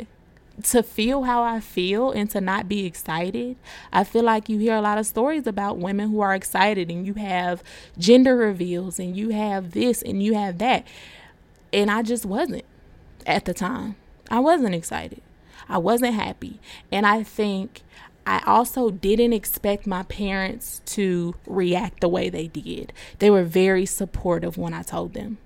to 0.60 0.82
feel 0.82 1.22
how 1.22 1.40
I 1.40 1.60
feel 1.60 2.10
and 2.10 2.28
to 2.30 2.40
not 2.40 2.68
be 2.68 2.84
excited. 2.84 3.54
I 3.92 4.02
feel 4.02 4.24
like 4.24 4.48
you 4.48 4.58
hear 4.58 4.74
a 4.74 4.80
lot 4.80 4.98
of 4.98 5.06
stories 5.06 5.46
about 5.46 5.78
women 5.78 6.10
who 6.10 6.20
are 6.20 6.34
excited 6.34 6.90
and 6.90 7.06
you 7.06 7.14
have 7.14 7.62
gender 7.96 8.34
reveals 8.36 8.98
and 8.98 9.16
you 9.16 9.28
have 9.28 9.70
this 9.70 10.02
and 10.02 10.20
you 10.20 10.34
have 10.34 10.58
that. 10.58 10.84
And 11.72 11.92
I 11.92 12.02
just 12.02 12.26
wasn't 12.26 12.64
at 13.28 13.44
the 13.44 13.54
time. 13.54 13.94
I 14.30 14.40
wasn't 14.40 14.74
excited. 14.74 15.22
I 15.68 15.78
wasn't 15.78 16.14
happy. 16.14 16.58
And 16.90 17.06
I 17.06 17.22
think 17.22 17.82
I 18.26 18.42
also 18.46 18.90
didn't 18.90 19.34
expect 19.34 19.86
my 19.86 20.02
parents 20.04 20.80
to 20.86 21.34
react 21.46 22.00
the 22.00 22.08
way 22.08 22.30
they 22.30 22.48
did. 22.48 22.92
They 23.20 23.30
were 23.30 23.44
very 23.44 23.86
supportive 23.86 24.58
when 24.58 24.74
I 24.74 24.82
told 24.82 25.14
them. 25.14 25.38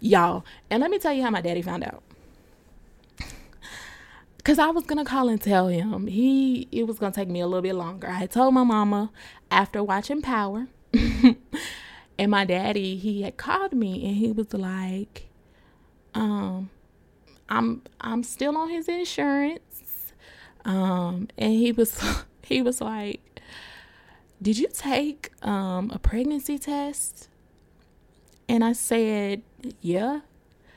Y'all, 0.00 0.44
and 0.70 0.80
let 0.80 0.90
me 0.90 0.98
tell 0.98 1.12
you 1.12 1.22
how 1.22 1.30
my 1.30 1.40
daddy 1.40 1.62
found 1.62 1.84
out. 1.84 2.02
Cause 4.44 4.58
I 4.58 4.68
was 4.68 4.84
gonna 4.84 5.04
call 5.04 5.28
and 5.28 5.40
tell 5.40 5.68
him. 5.68 6.06
He 6.06 6.68
it 6.72 6.86
was 6.86 6.98
gonna 6.98 7.12
take 7.12 7.28
me 7.28 7.40
a 7.40 7.46
little 7.46 7.62
bit 7.62 7.74
longer. 7.74 8.08
I 8.08 8.14
had 8.14 8.30
told 8.30 8.54
my 8.54 8.64
mama 8.64 9.10
after 9.50 9.82
watching 9.82 10.22
Power. 10.22 10.68
and 12.18 12.30
my 12.30 12.44
daddy, 12.44 12.96
he 12.96 13.22
had 13.22 13.36
called 13.36 13.72
me 13.72 14.06
and 14.06 14.16
he 14.16 14.32
was 14.32 14.52
like, 14.54 15.29
um, 16.14 16.70
I'm 17.48 17.82
I'm 18.00 18.22
still 18.22 18.56
on 18.56 18.70
his 18.70 18.88
insurance. 18.88 20.12
Um, 20.64 21.28
and 21.38 21.52
he 21.52 21.72
was 21.72 22.00
he 22.42 22.62
was 22.62 22.80
like, 22.80 23.40
Did 24.40 24.58
you 24.58 24.68
take 24.72 25.30
um 25.42 25.90
a 25.92 25.98
pregnancy 25.98 26.58
test? 26.58 27.28
And 28.48 28.64
I 28.64 28.72
said, 28.72 29.42
Yeah. 29.80 30.20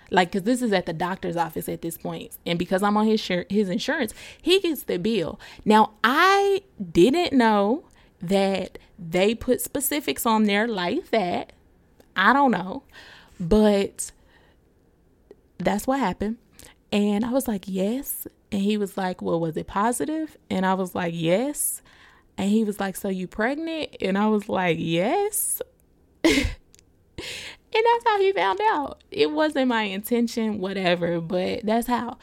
Like 0.10 0.32
because 0.32 0.44
this 0.44 0.62
is 0.62 0.72
at 0.72 0.86
the 0.86 0.94
doctor's 0.94 1.36
office 1.36 1.68
at 1.68 1.82
this 1.82 1.98
point. 1.98 2.38
And 2.46 2.60
because 2.60 2.84
i'm 2.84 2.98
on 2.98 3.08
his 3.08 3.20
shir- 3.20 3.48
his 3.50 3.70
insurance 3.70 4.14
he 4.42 4.60
gets 4.60 4.84
the 4.84 4.98
bill. 4.98 5.40
Now 5.66 5.92
i 6.04 6.62
didn't 6.92 7.34
know 7.34 7.86
that 8.22 8.78
they 8.98 9.36
put 9.36 9.60
specifics 9.60 10.26
on 10.26 10.44
there 10.44 10.68
like 10.68 11.10
that 11.10 11.54
i 12.16 12.32
don't 12.34 12.52
know. 12.52 12.84
But 13.40 14.12
that's 15.64 15.88
what 15.88 16.00
happened 16.00 16.38
and 16.92 17.26
i 17.26 17.32
was 17.32 17.48
like 17.48 17.66
yes 17.68 18.28
and 18.52 18.62
he 18.62 18.78
was 18.78 18.98
like 18.98 19.22
well 19.22 19.40
was 19.40 19.58
it 19.58 19.68
positive? 19.68 20.38
and 20.50 20.66
i 20.66 20.74
was 20.74 20.94
like 20.94 21.14
yes 21.16 21.82
and 22.38 22.50
he 22.50 22.64
was 22.64 22.80
like 22.80 22.96
so 22.96 23.10
you 23.10 23.28
pregnant 23.28 23.96
and 24.02 24.18
i 24.18 24.28
was 24.28 24.50
like 24.50 24.78
yes 24.80 25.62
And 27.76 27.84
that's 27.86 28.06
how 28.06 28.20
he 28.20 28.32
found 28.32 28.60
out. 28.62 29.04
It 29.10 29.32
wasn't 29.32 29.68
my 29.68 29.84
intention, 29.84 30.60
whatever, 30.60 31.20
but 31.20 31.66
that's 31.66 31.88
how. 31.88 32.18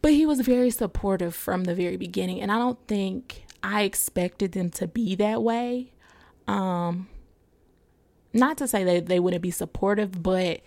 But 0.00 0.12
he 0.12 0.26
was 0.26 0.40
very 0.40 0.70
supportive 0.70 1.34
from 1.34 1.64
the 1.64 1.74
very 1.74 1.96
beginning. 1.96 2.40
And 2.40 2.52
I 2.52 2.58
don't 2.58 2.78
think 2.86 3.44
I 3.64 3.82
expected 3.82 4.52
them 4.52 4.70
to 4.70 4.86
be 4.86 5.16
that 5.16 5.42
way. 5.42 5.92
Um, 6.46 7.08
not 8.32 8.56
to 8.58 8.68
say 8.68 8.84
that 8.84 9.06
they 9.06 9.18
wouldn't 9.18 9.42
be 9.42 9.50
supportive, 9.50 10.22
but 10.22 10.60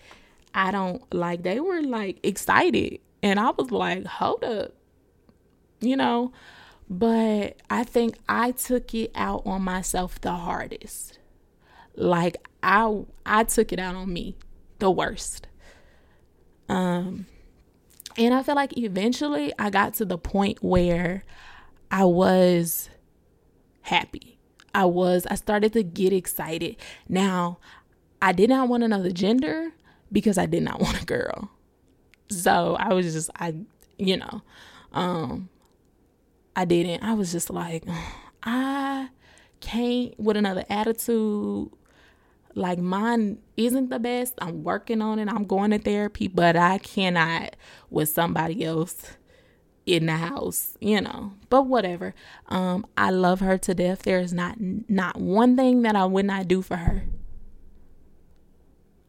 I 0.57 0.71
don't 0.71 1.01
like, 1.13 1.43
they 1.43 1.59
were 1.59 1.83
like 1.83 2.19
excited. 2.23 2.99
And 3.21 3.39
I 3.39 3.51
was 3.51 3.69
like, 3.69 4.05
hold 4.07 4.43
up, 4.43 4.73
you 5.79 5.95
know. 5.95 6.33
But 6.89 7.57
I 7.69 7.83
think 7.83 8.17
I 8.27 8.51
took 8.51 8.95
it 8.95 9.11
out 9.13 9.43
on 9.45 9.61
myself 9.61 10.19
the 10.19 10.31
hardest. 10.31 11.19
Like 11.95 12.37
I 12.63 13.03
I 13.23 13.43
took 13.43 13.71
it 13.71 13.77
out 13.77 13.95
on 13.95 14.11
me 14.11 14.35
the 14.79 14.89
worst. 14.89 15.47
Um 16.69 17.27
and 18.17 18.33
I 18.33 18.41
feel 18.41 18.55
like 18.55 18.75
eventually 18.77 19.53
I 19.59 19.69
got 19.69 19.93
to 19.95 20.05
the 20.05 20.17
point 20.17 20.63
where 20.63 21.23
I 21.91 22.05
was 22.05 22.89
happy. 23.81 24.39
I 24.73 24.85
was 24.85 25.27
I 25.29 25.35
started 25.35 25.73
to 25.73 25.83
get 25.83 26.13
excited. 26.13 26.77
Now, 27.07 27.59
I 28.21 28.31
did 28.31 28.49
not 28.49 28.69
want 28.69 28.83
another 28.83 29.11
gender 29.11 29.73
because 30.11 30.37
I 30.37 30.45
did 30.45 30.63
not 30.63 30.79
want 30.79 31.01
a 31.01 31.05
girl. 31.05 31.49
So, 32.29 32.75
I 32.79 32.93
was 32.93 33.13
just 33.13 33.29
I 33.35 33.55
you 33.97 34.17
know, 34.17 34.41
um 34.93 35.49
I 36.55 36.65
didn't. 36.65 37.03
I 37.03 37.13
was 37.13 37.31
just 37.31 37.49
like 37.49 37.83
I 38.43 39.09
can't 39.59 40.19
with 40.19 40.37
another 40.37 40.65
attitude 40.69 41.69
like 42.57 42.79
mine 42.79 43.37
isn't 43.55 43.89
the 43.89 43.99
best. 43.99 44.33
I'm 44.39 44.63
working 44.63 45.01
on 45.01 45.19
it. 45.19 45.29
I'm 45.29 45.45
going 45.45 45.71
to 45.71 45.77
therapy, 45.77 46.27
but 46.27 46.55
I 46.55 46.79
cannot 46.79 47.55
with 47.91 48.09
somebody 48.09 48.65
else 48.65 49.11
in 49.85 50.07
the 50.07 50.13
house, 50.13 50.75
you 50.81 50.99
know. 50.99 51.33
But 51.49 51.67
whatever. 51.67 52.15
Um 52.47 52.85
I 52.97 53.11
love 53.11 53.39
her 53.41 53.57
to 53.59 53.73
death. 53.73 54.01
There 54.01 54.19
is 54.19 54.33
not 54.33 54.57
not 54.59 55.17
one 55.17 55.55
thing 55.55 55.83
that 55.83 55.95
I 55.95 56.05
would 56.05 56.25
not 56.25 56.47
do 56.47 56.61
for 56.61 56.77
her. 56.77 57.03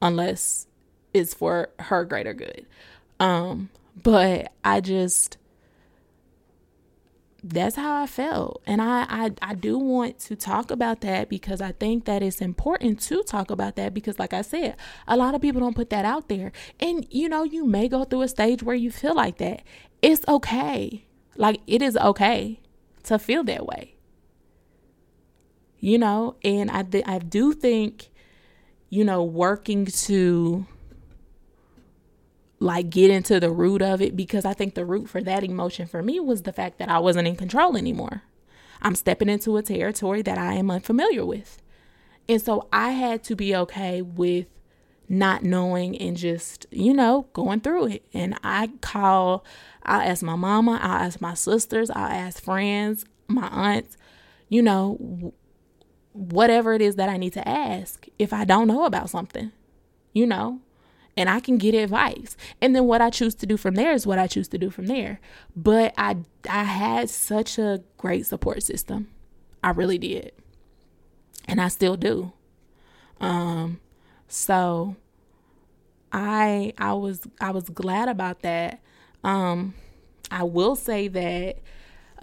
Unless 0.01 0.68
it's 1.15 1.35
for 1.35 1.71
her 1.79 2.05
greater 2.05 2.35
good. 2.35 2.67
Um 3.21 3.71
but 4.03 4.53
I 4.65 4.81
just 4.81 5.39
that's 7.43 7.77
how 7.77 8.03
I 8.03 8.07
felt. 8.07 8.63
And 8.67 8.83
I, 8.83 9.07
I 9.09 9.31
I 9.43 9.55
do 9.55 9.79
want 9.79 10.19
to 10.21 10.37
talk 10.37 10.71
about 10.71 11.01
that 11.03 11.29
because 11.29 11.61
I 11.61 11.73
think 11.73 12.05
that 12.05 12.23
it's 12.23 12.41
important 12.41 13.01
to 13.03 13.23
talk 13.23 13.51
about 13.51 13.77
that 13.77 13.95
because 13.95 14.19
like 14.19 14.33
I 14.33 14.43
said, 14.43 14.77
a 15.07 15.17
lot 15.17 15.35
of 15.35 15.41
people 15.41 15.61
don't 15.61 15.77
put 15.77 15.91
that 15.91 16.05
out 16.05 16.29
there. 16.29 16.53
And 16.81 17.07
you 17.11 17.29
know, 17.29 17.45
you 17.45 17.65
may 17.65 17.89
go 17.89 18.05
through 18.05 18.23
a 18.23 18.29
stage 18.29 18.63
where 18.63 18.75
you 18.75 18.91
feel 18.91 19.15
like 19.15 19.39
that. 19.39 19.63
It's 20.03 20.27
okay. 20.27 21.05
Like 21.37 21.61
it 21.67 21.81
is 21.81 21.97
okay 21.97 22.61
to 23.05 23.19
feel 23.19 23.45
that 23.45 23.67
way. 23.67 23.95
You 25.79 25.99
know, 25.99 26.37
and 26.43 26.71
I 26.71 26.83
th- 26.83 27.05
I 27.07 27.19
do 27.19 27.53
think 27.53 28.11
you 28.91 29.05
know, 29.05 29.23
working 29.23 29.85
to 29.85 30.67
like 32.61 32.91
get 32.91 33.11
into 33.11 33.39
the 33.39 33.51
root 33.51 33.83
of 33.83 34.03
it 34.03 34.17
because 34.17 34.45
I 34.45 34.53
think 34.53 34.75
the 34.75 34.85
root 34.85 35.09
for 35.09 35.23
that 35.23 35.45
emotion 35.45 35.87
for 35.87 36.03
me 36.03 36.19
was 36.19 36.43
the 36.43 36.53
fact 36.53 36.79
that 36.79 36.89
I 36.89 36.99
wasn't 36.99 37.29
in 37.29 37.37
control 37.37 37.77
anymore. 37.77 38.23
I'm 38.83 38.95
stepping 38.95 39.29
into 39.29 39.57
a 39.57 39.63
territory 39.63 40.23
that 40.23 40.39
I 40.39 40.55
am 40.55 40.71
unfamiliar 40.71 41.25
with. 41.25 41.61
And 42.29 42.43
so 42.43 42.69
I 42.73 42.91
had 42.91 43.23
to 43.25 43.37
be 43.37 43.55
okay 43.55 44.03
with 44.03 44.47
not 45.09 45.43
knowing 45.43 45.97
and 45.97 46.17
just, 46.17 46.67
you 46.71 46.93
know, 46.93 47.29
going 47.33 47.61
through 47.61 47.87
it. 47.87 48.05
And 48.13 48.39
I 48.45 48.71
call, 48.81 49.45
I'll 49.85 50.03
ask 50.03 50.23
my 50.23 50.37
mama, 50.37 50.79
I'll 50.83 51.07
ask 51.07 51.21
my 51.21 51.35
sisters, 51.35 51.91
I'll 51.91 52.11
ask 52.11 52.43
friends, 52.43 53.07
my 53.27 53.49
aunts, 53.49 53.97
you 54.49 54.63
know, 54.63 55.33
whatever 56.13 56.75
it 56.75 56.83
is 56.83 56.97
that 56.97 57.09
I 57.09 57.17
need 57.17 57.33
to 57.35 57.49
ask 57.49 58.07
if 58.19 58.33
I 58.33 58.45
don't 58.45 58.69
know 58.69 58.85
about 58.85 59.11
something, 59.11 59.53
you 60.13 60.27
know 60.27 60.61
and 61.19 61.29
I 61.29 61.41
can 61.41 61.59
get 61.59 61.75
advice. 61.75 62.37
And 62.63 62.77
then 62.77 62.85
what 62.85 63.03
I 63.03 63.11
choose 63.11 63.35
to 63.37 63.47
do 63.47 63.57
from 63.57 63.75
there 63.75 63.93
is 63.93 64.07
what 64.07 64.21
I 64.21 64.29
choose 64.29 64.47
to 64.49 64.59
do 64.59 64.71
from 64.71 64.87
there. 64.87 65.19
But 65.57 65.93
I 65.99 66.19
I 66.49 66.63
had 66.63 67.11
such 67.11 67.59
a 67.59 67.83
great 67.97 68.25
support 68.25 68.63
system. 68.63 69.09
I 69.63 69.71
really 69.71 69.99
did. 69.99 70.31
And 71.47 71.61
I 71.61 71.67
still 71.69 71.97
do. 71.97 72.33
Um 73.21 73.81
so 74.29 74.95
I 76.13 76.73
I 76.79 76.93
was 76.93 77.23
I 77.41 77.51
was 77.51 77.69
glad 77.69 78.09
about 78.09 78.43
that. 78.43 78.81
Um 79.25 79.75
I 80.31 80.45
will 80.45 80.77
say 80.77 81.09
that 81.09 81.57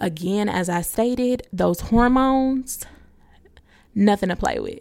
again 0.00 0.48
as 0.48 0.70
I 0.70 0.80
stated, 0.80 1.46
those 1.52 1.80
hormones 1.80 2.86
nothing 3.94 4.30
to 4.30 4.36
play 4.36 4.58
with. 4.58 4.80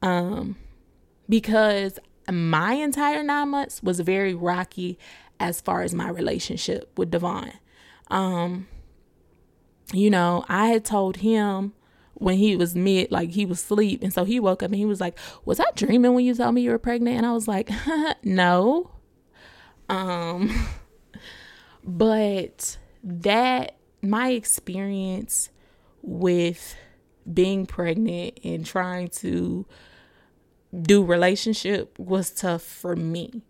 Um 0.00 0.54
because 1.28 1.98
my 2.32 2.74
entire 2.74 3.22
nine 3.22 3.50
months 3.50 3.82
was 3.82 4.00
very 4.00 4.34
rocky 4.34 4.98
as 5.40 5.60
far 5.60 5.82
as 5.82 5.94
my 5.94 6.08
relationship 6.08 6.90
with 6.96 7.10
Devon. 7.10 7.52
Um, 8.08 8.68
you 9.92 10.10
know, 10.10 10.44
I 10.48 10.68
had 10.68 10.84
told 10.84 11.18
him 11.18 11.72
when 12.14 12.36
he 12.36 12.56
was 12.56 12.74
mid, 12.74 13.10
like 13.10 13.30
he 13.30 13.46
was 13.46 13.58
asleep, 13.58 14.02
and 14.02 14.12
so 14.12 14.24
he 14.24 14.40
woke 14.40 14.62
up 14.62 14.70
and 14.70 14.76
he 14.78 14.84
was 14.84 15.00
like, 15.00 15.18
"Was 15.44 15.60
I 15.60 15.66
dreaming 15.74 16.14
when 16.14 16.24
you 16.24 16.34
told 16.34 16.54
me 16.54 16.62
you 16.62 16.70
were 16.70 16.78
pregnant?" 16.78 17.16
And 17.16 17.26
I 17.26 17.32
was 17.32 17.48
like, 17.48 17.70
"No." 18.24 18.90
Um, 19.88 20.66
but 21.84 22.78
that 23.02 23.76
my 24.02 24.30
experience 24.30 25.50
with 26.02 26.76
being 27.32 27.66
pregnant 27.66 28.40
and 28.44 28.64
trying 28.64 29.08
to 29.08 29.66
do 30.82 31.02
relationship 31.02 31.98
was 31.98 32.30
tough 32.30 32.62
for 32.62 32.94
me 32.94 33.42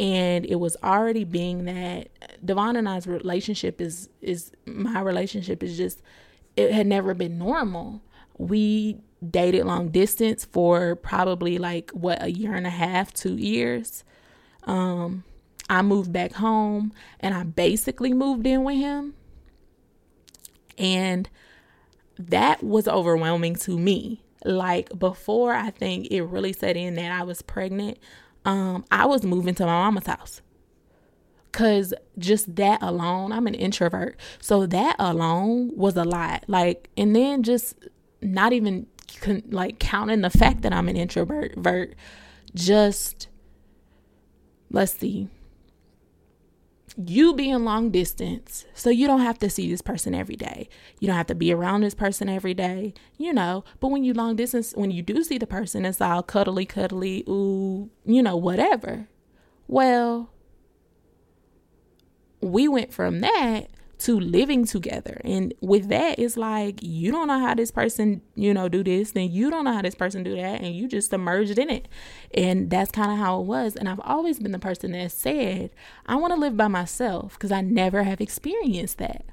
and 0.00 0.46
it 0.46 0.56
was 0.56 0.76
already 0.82 1.24
being 1.24 1.66
that 1.66 2.08
Devon 2.44 2.74
and 2.76 2.88
I's 2.88 3.06
relationship 3.06 3.80
is 3.82 4.08
is 4.22 4.50
my 4.64 5.00
relationship 5.00 5.62
is 5.62 5.76
just 5.76 6.00
it 6.56 6.72
had 6.72 6.86
never 6.86 7.12
been 7.12 7.38
normal. 7.38 8.00
We 8.38 8.96
dated 9.28 9.66
long 9.66 9.90
distance 9.90 10.46
for 10.46 10.96
probably 10.96 11.58
like 11.58 11.90
what 11.90 12.22
a 12.22 12.32
year 12.32 12.54
and 12.54 12.66
a 12.66 12.70
half, 12.70 13.12
two 13.12 13.36
years. 13.36 14.02
Um, 14.64 15.24
I 15.68 15.82
moved 15.82 16.12
back 16.12 16.32
home 16.32 16.92
and 17.20 17.34
I 17.34 17.42
basically 17.42 18.14
moved 18.14 18.46
in 18.46 18.64
with 18.64 18.76
him. 18.76 19.14
And 20.78 21.28
that 22.18 22.62
was 22.62 22.88
overwhelming 22.88 23.56
to 23.56 23.78
me. 23.78 24.22
Like 24.44 24.96
before, 24.98 25.54
I 25.54 25.70
think 25.70 26.08
it 26.10 26.22
really 26.22 26.52
set 26.52 26.76
in 26.76 26.94
that 26.94 27.12
I 27.12 27.22
was 27.24 27.42
pregnant. 27.42 27.98
Um, 28.44 28.84
I 28.90 29.06
was 29.06 29.22
moving 29.24 29.54
to 29.56 29.66
my 29.66 29.72
mama's 29.72 30.06
house. 30.06 30.40
Cause 31.52 31.92
just 32.16 32.54
that 32.56 32.80
alone, 32.80 33.32
I'm 33.32 33.46
an 33.46 33.54
introvert. 33.54 34.16
So 34.40 34.66
that 34.66 34.96
alone 34.98 35.72
was 35.76 35.96
a 35.96 36.04
lot. 36.04 36.44
Like, 36.46 36.88
and 36.96 37.14
then 37.14 37.42
just 37.42 37.74
not 38.22 38.52
even 38.52 38.86
con- 39.20 39.42
like 39.50 39.78
counting 39.78 40.20
the 40.20 40.30
fact 40.30 40.62
that 40.62 40.72
I'm 40.72 40.88
an 40.88 40.96
introvert, 40.96 41.54
just 42.54 43.28
let's 44.70 44.92
see 44.92 45.28
you 46.96 47.34
being 47.34 47.64
long 47.64 47.90
distance 47.90 48.66
so 48.74 48.90
you 48.90 49.06
don't 49.06 49.20
have 49.20 49.38
to 49.38 49.48
see 49.48 49.70
this 49.70 49.80
person 49.80 50.14
every 50.14 50.36
day. 50.36 50.68
You 50.98 51.06
don't 51.06 51.16
have 51.16 51.28
to 51.28 51.34
be 51.34 51.52
around 51.52 51.82
this 51.82 51.94
person 51.94 52.28
every 52.28 52.54
day 52.54 52.94
you 53.16 53.32
know 53.32 53.64
but 53.78 53.88
when 53.88 54.04
you 54.04 54.12
long 54.12 54.36
distance 54.36 54.72
when 54.74 54.90
you 54.90 55.02
do 55.02 55.22
see 55.22 55.38
the 55.38 55.46
person 55.46 55.84
it's 55.84 56.00
all 56.00 56.22
cuddly 56.22 56.66
cuddly 56.66 57.24
ooh 57.28 57.90
you 58.04 58.22
know 58.22 58.36
whatever. 58.36 59.08
Well 59.68 60.30
we 62.40 62.68
went 62.68 62.92
from 62.92 63.20
that 63.20 63.68
to 64.00 64.18
living 64.18 64.64
together. 64.64 65.20
And 65.24 65.52
with 65.60 65.88
that, 65.90 66.18
it's 66.18 66.36
like 66.36 66.82
you 66.82 67.12
don't 67.12 67.28
know 67.28 67.38
how 67.38 67.54
this 67.54 67.70
person, 67.70 68.22
you 68.34 68.54
know, 68.54 68.68
do 68.68 68.82
this, 68.82 69.12
then 69.12 69.30
you 69.30 69.50
don't 69.50 69.64
know 69.64 69.74
how 69.74 69.82
this 69.82 69.94
person 69.94 70.22
do 70.22 70.34
that, 70.36 70.62
and 70.62 70.74
you 70.74 70.88
just 70.88 71.12
emerged 71.12 71.58
in 71.58 71.68
it. 71.68 71.86
And 72.34 72.70
that's 72.70 72.90
kind 72.90 73.12
of 73.12 73.18
how 73.18 73.40
it 73.40 73.46
was. 73.46 73.76
And 73.76 73.88
I've 73.88 74.00
always 74.00 74.38
been 74.38 74.52
the 74.52 74.58
person 74.58 74.92
that 74.92 75.12
said, 75.12 75.70
I 76.06 76.16
want 76.16 76.32
to 76.32 76.40
live 76.40 76.56
by 76.56 76.68
myself 76.68 77.34
because 77.34 77.52
I 77.52 77.60
never 77.60 78.02
have 78.02 78.20
experienced 78.20 78.98
that. 78.98 79.26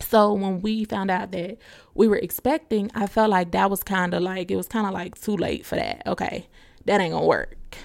So 0.00 0.34
when 0.34 0.60
we 0.60 0.84
found 0.84 1.10
out 1.10 1.32
that 1.32 1.56
we 1.94 2.08
were 2.08 2.16
expecting, 2.16 2.90
I 2.94 3.06
felt 3.06 3.30
like 3.30 3.52
that 3.52 3.70
was 3.70 3.82
kind 3.82 4.12
of 4.12 4.22
like 4.22 4.50
it 4.50 4.56
was 4.56 4.68
kind 4.68 4.86
of 4.86 4.92
like 4.92 5.18
too 5.18 5.36
late 5.36 5.64
for 5.64 5.76
that. 5.76 6.02
Okay, 6.06 6.46
that 6.84 7.00
ain't 7.00 7.12
gonna 7.12 7.24
work, 7.24 7.78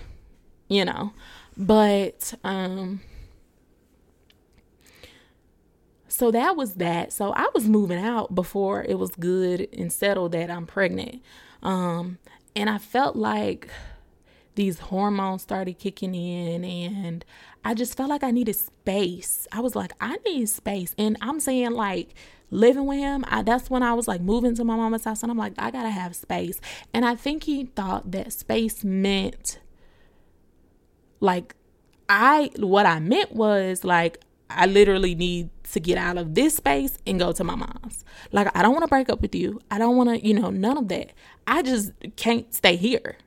you 0.68 0.84
know. 0.84 1.14
But 1.56 2.34
um 2.44 3.00
so 6.22 6.30
that 6.30 6.56
was 6.56 6.76
that. 6.76 7.12
So 7.12 7.34
I 7.34 7.50
was 7.56 7.68
moving 7.68 7.98
out 7.98 8.36
before 8.36 8.84
it 8.84 9.00
was 9.00 9.10
good 9.16 9.68
and 9.76 9.92
settled 9.92 10.34
that 10.34 10.52
I'm 10.52 10.68
pregnant. 10.68 11.20
Um, 11.64 12.20
and 12.56 12.70
I 12.70 12.78
felt 12.78 13.16
like 13.16 13.68
these 14.54 14.78
hormones 14.78 15.42
started 15.42 15.80
kicking 15.80 16.14
in 16.14 16.64
and 16.64 17.26
I 17.66 17.74
just 17.74 17.98
felt 17.98 18.08
like 18.12 18.24
I 18.24 18.30
needed 18.30 18.56
space. 18.56 19.48
I 19.52 19.62
was 19.62 19.76
like, 19.76 19.94
I 20.00 20.18
need 20.18 20.48
space. 20.48 20.94
And 20.96 21.18
I'm 21.22 21.40
saying 21.40 21.72
like 21.72 22.14
living 22.52 22.86
with 22.86 23.00
him, 23.00 23.26
I, 23.28 23.42
that's 23.42 23.72
when 23.72 23.82
I 23.82 23.96
was 23.96 24.08
like 24.08 24.22
moving 24.22 24.54
to 24.58 24.64
my 24.64 24.76
mama's 24.76 25.06
house 25.06 25.24
and 25.24 25.32
I'm 25.32 25.40
like, 25.40 25.54
I 25.58 25.72
gotta 25.72 25.90
have 25.90 26.16
space. 26.16 26.62
And 26.94 27.04
I 27.04 27.16
think 27.16 27.46
he 27.46 27.66
thought 27.66 28.12
that 28.12 28.32
space 28.32 28.84
meant 28.84 29.58
like 31.20 31.56
I 32.08 32.52
what 32.58 32.86
I 32.86 33.00
meant 33.00 33.32
was 33.32 33.84
like 33.84 34.24
I 34.56 34.66
literally 34.66 35.16
need 35.16 35.50
to 35.72 35.80
get 35.80 35.98
out 35.98 36.18
of 36.18 36.36
this 36.36 36.56
space 36.56 36.98
and 37.06 37.20
go 37.20 37.32
to 37.32 37.44
my 37.44 37.56
mom's. 37.56 38.04
Like, 38.32 38.56
I 38.56 38.62
don't 38.62 38.74
want 38.74 38.84
to 38.84 38.88
break 38.88 39.10
up 39.10 39.22
with 39.22 39.36
you. 39.36 39.62
I 39.70 39.78
don't 39.78 39.96
want 39.96 40.10
to, 40.10 40.26
you 40.26 40.34
know, 40.34 40.50
none 40.50 40.78
of 40.78 40.88
that. 40.90 41.12
I 41.48 41.62
just 41.62 41.92
can't 42.16 42.54
stay 42.54 42.76
here, 42.76 43.18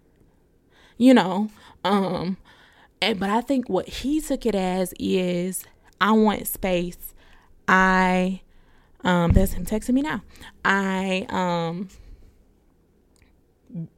you 0.99 1.15
know. 1.15 1.51
Um, 1.85 2.37
and 3.01 3.19
but 3.21 3.31
I 3.31 3.41
think 3.41 3.69
what 3.69 3.89
he 3.89 4.21
took 4.21 4.47
it 4.47 4.55
as 4.55 4.95
is 4.99 5.65
I 6.01 6.13
want 6.13 6.47
space. 6.47 7.15
I, 7.67 8.43
um, 9.03 9.33
that's 9.33 9.53
him 9.53 9.65
texting 9.65 9.95
me 9.95 10.03
now. 10.03 10.23
I, 10.65 11.27
um, 11.29 11.89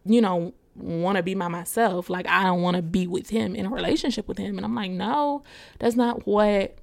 you 0.05 0.21
know, 0.21 0.55
want 0.75 1.17
to 1.17 1.23
be 1.23 1.35
by 1.35 1.49
myself. 1.49 2.11
Like, 2.11 2.29
I 2.29 2.45
don't 2.45 2.63
want 2.63 2.77
to 2.77 2.83
be 2.83 3.07
with 3.07 3.31
him 3.31 3.55
in 3.55 3.67
a 3.67 3.71
relationship 3.71 4.29
with 4.29 4.39
him. 4.39 4.57
And 4.57 4.65
I'm 4.65 4.75
like, 4.75 4.91
no, 4.91 5.43
that's 5.79 5.97
not 5.97 6.27
what 6.27 6.77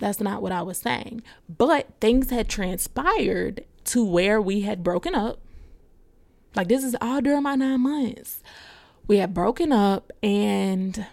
that's 0.00 0.18
not 0.18 0.42
what 0.42 0.50
I 0.50 0.62
was 0.62 0.78
saying. 0.78 1.22
But 1.48 1.88
things 2.00 2.30
had 2.30 2.48
transpired 2.48 3.64
to 3.84 4.04
where 4.04 4.40
we 4.40 4.62
had 4.62 4.82
broken 4.82 5.14
up. 5.14 5.38
Like, 6.56 6.68
this 6.68 6.82
is 6.82 6.96
all 7.00 7.20
during 7.20 7.44
my 7.44 7.54
nine 7.54 7.82
months. 7.82 8.42
We 9.06 9.18
had 9.18 9.34
broken 9.34 9.72
up, 9.72 10.10
and 10.22 11.06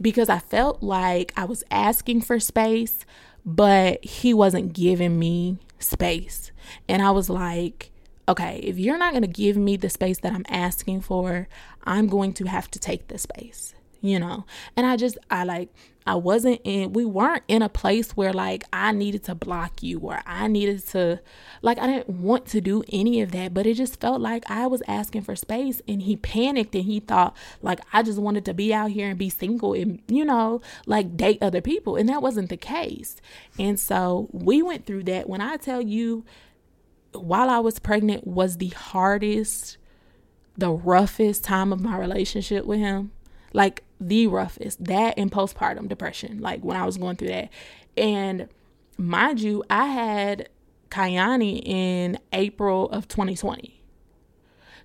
because 0.00 0.28
I 0.28 0.38
felt 0.38 0.82
like 0.82 1.32
I 1.36 1.44
was 1.44 1.64
asking 1.70 2.22
for 2.22 2.38
space, 2.38 3.04
but 3.44 4.04
he 4.04 4.34
wasn't 4.34 4.72
giving 4.72 5.18
me 5.18 5.58
space. 5.78 6.50
And 6.88 7.02
I 7.02 7.10
was 7.10 7.30
like, 7.30 7.90
okay, 8.28 8.58
if 8.58 8.78
you're 8.78 8.98
not 8.98 9.12
going 9.12 9.22
to 9.22 9.28
give 9.28 9.56
me 9.56 9.76
the 9.76 9.88
space 9.88 10.18
that 10.18 10.32
I'm 10.32 10.44
asking 10.48 11.02
for, 11.02 11.48
I'm 11.84 12.08
going 12.08 12.32
to 12.34 12.44
have 12.46 12.70
to 12.72 12.78
take 12.78 13.08
the 13.08 13.18
space 13.18 13.75
you 14.06 14.18
know? 14.18 14.44
And 14.76 14.86
i 14.86 14.96
just 14.96 15.18
i 15.30 15.44
like 15.44 15.68
i 16.06 16.14
wasn't 16.14 16.60
in 16.64 16.92
we 16.92 17.04
weren't 17.04 17.42
in 17.48 17.62
a 17.62 17.68
place 17.68 18.12
where 18.12 18.32
like 18.32 18.64
i 18.72 18.92
needed 18.92 19.24
to 19.24 19.34
block 19.34 19.82
you 19.82 19.98
or 19.98 20.20
i 20.26 20.46
needed 20.46 20.86
to 20.86 21.20
like 21.62 21.78
i 21.78 21.86
didn't 21.86 22.08
want 22.08 22.46
to 22.46 22.60
do 22.60 22.84
any 22.92 23.20
of 23.20 23.32
that 23.32 23.52
but 23.52 23.66
it 23.66 23.74
just 23.74 24.00
felt 24.00 24.20
like 24.20 24.48
i 24.48 24.66
was 24.66 24.82
asking 24.86 25.22
for 25.22 25.34
space 25.34 25.82
and 25.88 26.02
he 26.02 26.16
panicked 26.16 26.74
and 26.74 26.84
he 26.84 27.00
thought 27.00 27.36
like 27.60 27.80
i 27.92 28.02
just 28.02 28.18
wanted 28.18 28.44
to 28.44 28.54
be 28.54 28.72
out 28.72 28.90
here 28.90 29.08
and 29.08 29.18
be 29.18 29.28
single 29.28 29.72
and 29.74 30.00
you 30.06 30.24
know 30.24 30.60
like 30.86 31.16
date 31.16 31.38
other 31.42 31.60
people. 31.60 31.96
And 31.96 32.08
that 32.08 32.22
wasn't 32.22 32.48
the 32.48 32.56
case. 32.56 33.16
And 33.58 33.78
so 33.78 34.28
we 34.32 34.62
went 34.62 34.86
through 34.86 35.04
that. 35.04 35.28
When 35.28 35.40
i 35.40 35.56
tell 35.56 35.80
you 35.80 36.24
while 37.12 37.48
i 37.48 37.58
was 37.58 37.78
pregnant 37.78 38.26
was 38.26 38.58
the 38.58 38.68
hardest 38.68 39.78
the 40.58 40.70
roughest 40.70 41.44
time 41.44 41.72
of 41.72 41.80
my 41.80 41.98
relationship 41.98 42.64
with 42.64 42.78
him. 42.78 43.10
Like 43.52 43.84
the 44.00 44.26
roughest. 44.26 44.84
That 44.84 45.14
and 45.16 45.30
postpartum 45.30 45.88
depression, 45.88 46.40
like 46.40 46.62
when 46.62 46.76
I 46.76 46.86
was 46.86 46.96
going 46.96 47.16
through 47.16 47.28
that. 47.28 47.50
And 47.96 48.48
mind 48.98 49.40
you, 49.40 49.64
I 49.70 49.86
had 49.86 50.48
Kayani 50.90 51.62
in 51.64 52.18
April 52.32 52.88
of 52.90 53.08
2020. 53.08 53.76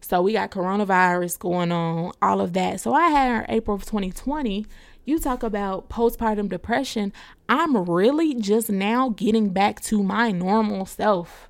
So 0.02 0.22
we 0.22 0.34
got 0.34 0.52
coronavirus 0.52 1.38
going 1.40 1.72
on, 1.72 2.12
all 2.22 2.42
of 2.42 2.54
that. 2.54 2.82
So 2.82 2.94
I 2.94 3.10
had 3.10 3.30
her 3.30 3.46
April 3.50 3.76
of 3.76 3.86
2020. 3.86 4.66
You 5.06 5.20
talk 5.20 5.44
about 5.44 5.90
postpartum 5.90 6.50
depression. 6.50 7.14
I'm 7.48 7.90
really 7.90 8.34
just 8.36 8.70
now 8.70 9.10
getting 9.10 9.50
back 9.50 9.82
to 9.82 10.04
my 10.04 10.32
normal 10.32 10.86
self. 10.86 11.50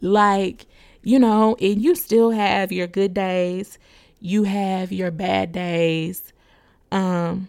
Like, 0.00 0.66
you 1.02 1.18
know, 1.18 1.56
and 1.60 1.82
you 1.82 1.94
still 1.94 2.30
have 2.30 2.72
your 2.72 2.86
good 2.86 3.14
days, 3.14 3.78
you 4.20 4.44
have 4.44 4.92
your 4.92 5.10
bad 5.10 5.52
days. 5.52 6.32
Um, 6.92 7.48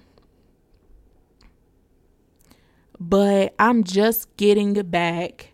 but 2.97 3.53
I'm 3.59 3.83
just 3.83 4.35
getting 4.37 4.73
back 4.83 5.49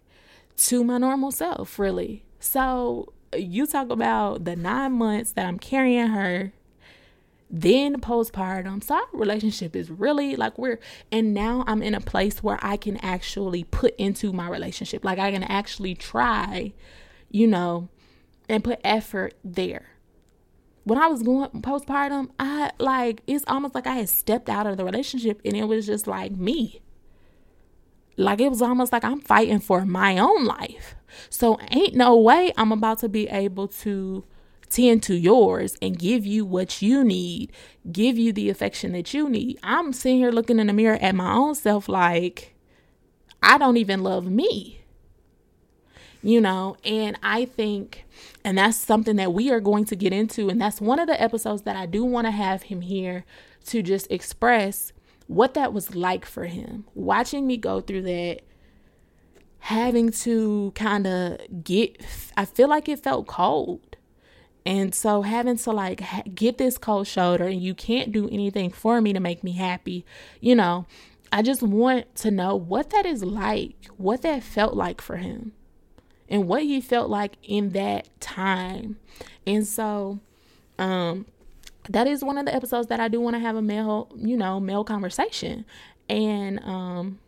to 0.58 0.84
my 0.84 0.99
normal 0.99 1.32
self, 1.32 1.80
really. 1.80 2.23
So 2.39 3.12
you 3.36 3.65
talk 3.65 3.89
about 3.89 4.45
the 4.45 4.56
nine 4.56 4.93
months 4.93 5.32
that 5.32 5.47
I'm 5.47 5.58
carrying 5.58 6.08
her, 6.08 6.54
then 7.49 7.99
postpartum. 7.99 8.84
So 8.84 8.93
our 8.93 9.02
relationship 9.12 9.75
is 9.75 9.89
really 9.89 10.36
like 10.36 10.60
we're, 10.60 10.80
and 11.12 11.34
now 11.34 11.63
I'm 11.65 11.82
in 11.82 11.95
a 11.95 12.02
place 12.02 12.43
where 12.43 12.60
I 12.62 12.78
can 12.78 12.97
actually 12.97 13.63
put 13.63 13.95
into 13.95 14.32
my 14.32 14.47
relationship. 14.47 15.04
Like 15.04 15.17
I 15.17 15.32
can 15.32 15.43
actually 15.43 15.95
try, 15.95 16.73
you 17.32 17.47
know, 17.47 17.89
and 18.47 18.63
put 18.63 18.80
effort 18.84 19.34
there 19.43 19.88
when 20.84 20.98
I 20.98 21.08
was 21.08 21.24
going 21.24 21.50
postpartum, 21.62 22.30
I 22.39 22.72
like 22.80 23.22
it's 23.28 23.46
almost 23.48 23.76
like 23.76 23.88
I 23.88 23.96
had 23.96 24.10
stepped 24.10 24.50
out 24.50 24.68
of 24.68 24.78
the 24.78 24.86
relationship 24.86 25.42
and 25.46 25.56
it 25.56 25.65
was 25.65 25.86
just 25.86 26.08
like 26.08 26.32
me. 26.32 26.82
Like 28.18 28.42
it 28.42 28.50
was 28.50 28.62
almost 28.62 28.92
like 28.92 29.04
I'm 29.04 29.22
fighting 29.22 29.60
for 29.60 29.86
my 29.86 30.18
own 30.18 30.46
life. 30.46 30.96
So 31.30 31.60
ain't 31.72 31.96
no 31.96 32.15
way 32.15 32.52
I'm 32.58 32.72
about 32.72 33.00
to 33.00 33.10
be 33.10 33.28
able 33.30 33.68
to 33.68 34.26
tend 34.70 35.02
to 35.04 35.15
yours 35.15 35.76
and 35.82 35.98
give 35.98 36.26
you 36.26 36.46
what 36.46 36.82
you 36.82 37.04
need, 37.04 37.52
give 37.92 38.18
you 38.18 38.32
the 38.32 38.50
affection 38.50 38.92
that 38.92 39.13
you 39.13 39.28
need. 39.30 39.58
I'm 39.63 39.92
sitting 39.94 40.20
here 40.20 40.32
looking 40.32 40.60
in 40.60 40.68
the 40.68 40.74
mirror 40.74 41.00
at 41.02 41.15
my 41.15 41.34
own 41.34 41.56
self 41.56 41.89
like 41.89 42.56
I 43.42 43.58
don't 43.58 43.78
even 43.78 44.04
love 44.04 44.30
me 44.30 44.79
you 46.21 46.41
know? 46.41 46.77
And 46.84 47.17
i 47.23 47.45
think 47.45 48.05
and 48.43 48.58
that's 48.58 48.77
something 48.77 49.15
that 49.17 49.34
we 49.34 49.51
are 49.51 49.60
going 49.60 49.86
to 49.86 49.95
get 49.95 50.13
into 50.13 50.49
and 50.49 50.62
that's 50.62 50.82
one 50.82 50.99
of 50.99 51.08
the 51.08 51.21
episodes 51.21 51.63
that 51.63 51.75
i 51.75 51.86
do 51.86 52.03
want 52.03 52.27
to 52.27 52.32
have 52.32 52.63
him 52.63 52.82
here 52.82 53.25
to 53.65 53.82
just 53.82 54.12
express 54.12 54.93
what 55.29 55.53
that 55.53 55.71
was 55.71 55.95
like 55.95 56.25
for 56.25 56.45
him. 56.45 56.86
Watching 56.95 57.45
me 57.45 57.55
go 57.55 57.82
through 57.82 58.01
that 58.01 58.41
having 59.60 60.12
to 60.12 60.71
kind 60.73 61.05
of 61.05 61.38
get 61.63 62.01
I 62.36 62.45
feel 62.45 62.67
like 62.67 62.89
it 62.89 62.99
felt 62.99 63.27
cold. 63.27 63.95
And 64.65 64.93
so 64.93 65.21
having 65.21 65.58
to 65.58 65.71
like 65.71 66.01
ha- 66.01 66.23
get 66.34 66.58
this 66.58 66.79
cold 66.79 67.08
shoulder 67.08 67.45
and 67.45 67.62
you 67.62 67.75
can't 67.75 68.12
do 68.12 68.27
anything 68.29 68.71
for 68.71 69.01
me 69.01 69.13
to 69.13 69.19
make 69.19 69.43
me 69.43 69.51
happy, 69.51 70.03
you 70.41 70.55
know, 70.55 70.88
I 71.32 71.43
just 71.43 71.62
want 71.62 72.13
to 72.15 72.32
know 72.32 72.55
what 72.55 72.89
that 72.89 73.05
is 73.05 73.23
like, 73.23 73.75
what 73.97 74.23
that 74.23 74.41
felt 74.41 74.73
like 74.73 74.99
for 74.99 75.17
him, 75.17 75.51
and 76.30 76.48
what 76.48 76.63
he 76.63 76.80
felt 76.80 77.10
like 77.10 77.38
in 77.44 77.72
that 77.72 78.08
time. 78.22 78.98
And 79.46 79.65
so, 79.68 80.20
um, 80.78 81.26
that 81.89 82.08
is 82.08 82.24
one 82.24 82.38
of 82.38 82.46
the 82.46 82.54
episodes 82.54 82.88
that 82.88 83.00
I 83.00 83.08
do 83.08 83.20
want 83.20 83.36
to 83.36 83.39
have 83.39 83.56
a 83.56 83.62
male, 83.62 84.10
you 84.15 84.38
know, 84.38 84.60
male 84.60 84.84
conversation. 84.84 85.65
And, 86.08 86.60
um, 86.63 87.20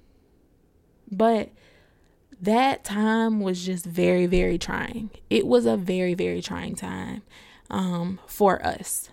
but 1.12 1.50
that 2.40 2.84
time 2.84 3.42
was 3.42 3.66
just 3.66 3.86
very, 3.86 4.28
very 4.28 4.58
trying. 4.58 5.10
It 5.30 5.46
was 5.48 5.66
a 5.66 5.78
very, 5.78 6.14
very 6.14 6.42
trying 6.42 6.76
time 6.76 7.24
um, 7.70 8.20
for 8.28 8.64
us. 8.66 9.10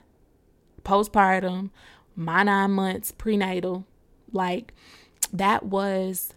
Postpartum, 0.82 1.70
my 2.14 2.42
nine 2.42 2.72
months 2.72 3.12
prenatal, 3.12 3.86
like 4.32 4.72
that 5.32 5.64
was 5.64 6.34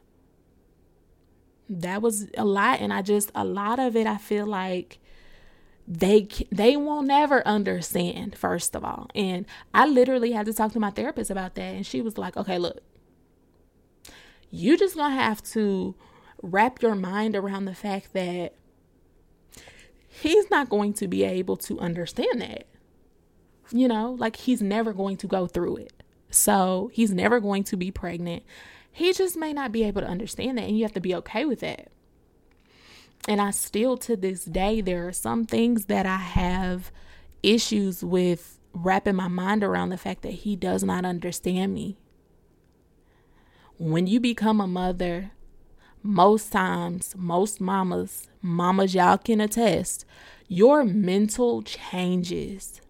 that 1.79 2.01
was 2.01 2.27
a 2.37 2.45
lot 2.45 2.79
and 2.79 2.93
i 2.93 3.01
just 3.01 3.31
a 3.35 3.43
lot 3.43 3.79
of 3.79 3.95
it 3.95 4.07
i 4.07 4.17
feel 4.17 4.45
like 4.45 4.99
they 5.87 6.27
they 6.51 6.77
won't 6.77 7.07
never 7.07 7.45
understand 7.45 8.37
first 8.37 8.75
of 8.75 8.83
all. 8.83 9.09
And 9.15 9.45
i 9.73 9.85
literally 9.85 10.31
had 10.31 10.45
to 10.45 10.53
talk 10.53 10.73
to 10.73 10.79
my 10.79 10.91
therapist 10.91 11.31
about 11.31 11.55
that 11.55 11.75
and 11.75 11.85
she 11.85 12.01
was 12.01 12.17
like 12.17 12.37
okay 12.37 12.57
look 12.57 12.81
you 14.49 14.77
just 14.77 14.95
gonna 14.95 15.15
have 15.15 15.41
to 15.43 15.95
wrap 16.41 16.81
your 16.81 16.95
mind 16.95 17.35
around 17.35 17.65
the 17.65 17.75
fact 17.75 18.13
that 18.13 18.55
he's 20.07 20.49
not 20.49 20.69
going 20.69 20.93
to 20.93 21.07
be 21.07 21.23
able 21.23 21.57
to 21.57 21.79
understand 21.79 22.41
that 22.41 22.67
you 23.73 23.87
know? 23.87 24.15
Like 24.17 24.35
he's 24.35 24.61
never 24.61 24.93
going 24.93 25.17
to 25.17 25.27
go 25.27 25.47
through 25.47 25.77
it. 25.77 25.93
So 26.29 26.89
he's 26.93 27.11
never 27.11 27.39
going 27.39 27.63
to 27.65 27.77
be 27.77 27.91
pregnant. 27.91 28.43
He 28.91 29.13
just 29.13 29.37
may 29.37 29.53
not 29.53 29.71
be 29.71 29.83
able 29.83 30.01
to 30.01 30.07
understand 30.07 30.57
that, 30.57 30.65
and 30.65 30.77
you 30.77 30.83
have 30.83 30.93
to 30.93 31.01
be 31.01 31.15
okay 31.15 31.45
with 31.45 31.61
that. 31.61 31.91
And 33.27 33.39
I 33.39 33.51
still, 33.51 33.97
to 33.97 34.15
this 34.15 34.45
day, 34.45 34.81
there 34.81 35.07
are 35.07 35.13
some 35.13 35.45
things 35.45 35.85
that 35.85 36.05
I 36.05 36.17
have 36.17 36.91
issues 37.43 38.03
with 38.03 38.59
wrapping 38.73 39.15
my 39.15 39.27
mind 39.27 39.63
around 39.63 39.89
the 39.89 39.97
fact 39.97 40.21
that 40.23 40.31
he 40.31 40.55
does 40.55 40.83
not 40.83 41.05
understand 41.05 41.73
me. 41.73 41.97
When 43.77 44.07
you 44.07 44.19
become 44.19 44.59
a 44.59 44.67
mother, 44.67 45.31
most 46.03 46.51
times, 46.51 47.13
most 47.17 47.61
mamas, 47.61 48.27
mamas, 48.41 48.95
y'all 48.95 49.17
can 49.17 49.41
attest, 49.41 50.05
your 50.47 50.83
mental 50.83 51.61
changes 51.61 52.81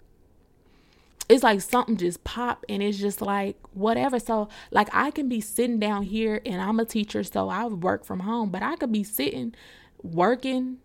it's 1.32 1.44
like 1.44 1.62
something 1.62 1.98
just 1.98 2.24
pop 2.24 2.66
and 2.68 2.84
it's 2.84 2.98
just 2.98 3.22
like 3.22 3.58
whatever. 3.74 4.20
So 4.20 4.50
like 4.72 4.90
I 4.94 5.12
can 5.12 5.30
be 5.30 5.42
sitting 5.42 5.80
down 5.80 6.04
here 6.04 6.42
and 6.46 6.62
I'm 6.62 6.80
a 6.80 6.86
teacher, 6.86 7.24
so 7.24 7.50
I 7.50 7.66
work 7.66 8.06
from 8.06 8.22
home, 8.22 8.50
but 8.50 8.62
I 8.62 8.76
could 8.76 8.92
be 8.92 9.04
sitting 9.04 9.56
working, 10.04 10.78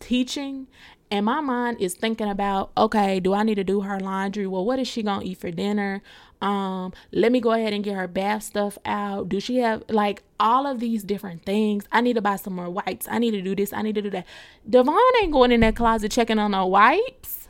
teaching, 0.00 0.66
and 1.10 1.24
my 1.24 1.40
mind 1.40 1.80
is 1.80 1.94
thinking 1.94 2.28
about, 2.28 2.72
okay, 2.76 3.20
do 3.20 3.32
I 3.32 3.44
need 3.44 3.54
to 3.56 3.64
do 3.64 3.82
her 3.82 4.00
laundry? 4.00 4.46
Well, 4.46 4.64
what 4.64 4.78
is 4.78 4.88
she 4.88 5.02
gonna 5.02 5.24
eat 5.24 5.38
for 5.38 5.50
dinner? 5.50 6.02
Um, 6.42 6.92
let 7.12 7.30
me 7.30 7.40
go 7.40 7.52
ahead 7.52 7.72
and 7.72 7.84
get 7.84 7.94
her 7.94 8.08
bath 8.08 8.42
stuff 8.42 8.76
out. 8.84 9.28
Do 9.28 9.38
she 9.38 9.58
have 9.58 9.84
like 9.88 10.22
all 10.40 10.66
of 10.66 10.80
these 10.80 11.04
different 11.04 11.44
things? 11.44 11.84
I 11.92 12.00
need 12.00 12.14
to 12.14 12.22
buy 12.22 12.36
some 12.36 12.54
more 12.54 12.68
wipes. 12.68 13.06
I 13.08 13.18
need 13.18 13.30
to 13.32 13.42
do 13.42 13.54
this. 13.54 13.72
I 13.72 13.82
need 13.82 13.94
to 13.94 14.02
do 14.02 14.10
that. 14.10 14.26
Devon 14.68 14.98
ain't 15.22 15.32
going 15.32 15.52
in 15.52 15.60
that 15.60 15.76
closet 15.76 16.10
checking 16.10 16.38
on 16.38 16.50
no 16.50 16.66
wipes. 16.66 17.45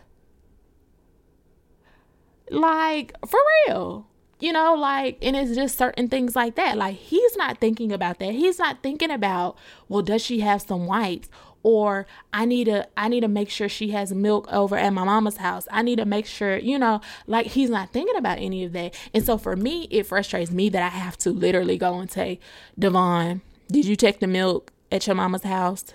Like, 2.50 3.12
for 3.26 3.40
real. 3.66 4.06
You 4.38 4.52
know, 4.52 4.74
like, 4.74 5.18
and 5.22 5.34
it's 5.34 5.54
just 5.54 5.78
certain 5.78 6.08
things 6.08 6.36
like 6.36 6.56
that. 6.56 6.76
Like, 6.76 6.96
he's 6.96 7.36
not 7.36 7.58
thinking 7.58 7.90
about 7.90 8.18
that. 8.18 8.32
He's 8.32 8.58
not 8.58 8.82
thinking 8.82 9.10
about, 9.10 9.56
well, 9.88 10.02
does 10.02 10.22
she 10.22 10.40
have 10.40 10.60
some 10.60 10.86
wipes? 10.86 11.28
Or 11.62 12.06
I 12.32 12.44
need 12.44 12.66
to 12.66 12.86
I 12.96 13.08
need 13.08 13.22
to 13.22 13.28
make 13.28 13.50
sure 13.50 13.68
she 13.68 13.90
has 13.90 14.12
milk 14.12 14.46
over 14.52 14.76
at 14.76 14.92
my 14.92 15.02
mama's 15.02 15.38
house. 15.38 15.66
I 15.72 15.82
need 15.82 15.96
to 15.96 16.04
make 16.04 16.24
sure, 16.26 16.58
you 16.58 16.78
know, 16.78 17.00
like 17.26 17.46
he's 17.46 17.70
not 17.70 17.92
thinking 17.92 18.14
about 18.14 18.38
any 18.38 18.62
of 18.62 18.72
that. 18.74 18.94
And 19.12 19.26
so 19.26 19.36
for 19.36 19.56
me, 19.56 19.88
it 19.90 20.06
frustrates 20.06 20.52
me 20.52 20.68
that 20.68 20.82
I 20.82 20.90
have 20.96 21.16
to 21.18 21.30
literally 21.30 21.76
go 21.76 21.98
and 21.98 22.08
say, 22.08 22.38
Devon, 22.78 23.40
did 23.68 23.84
you 23.84 23.96
check 23.96 24.20
the 24.20 24.28
milk 24.28 24.72
at 24.92 25.08
your 25.08 25.16
mama's 25.16 25.42
house? 25.42 25.86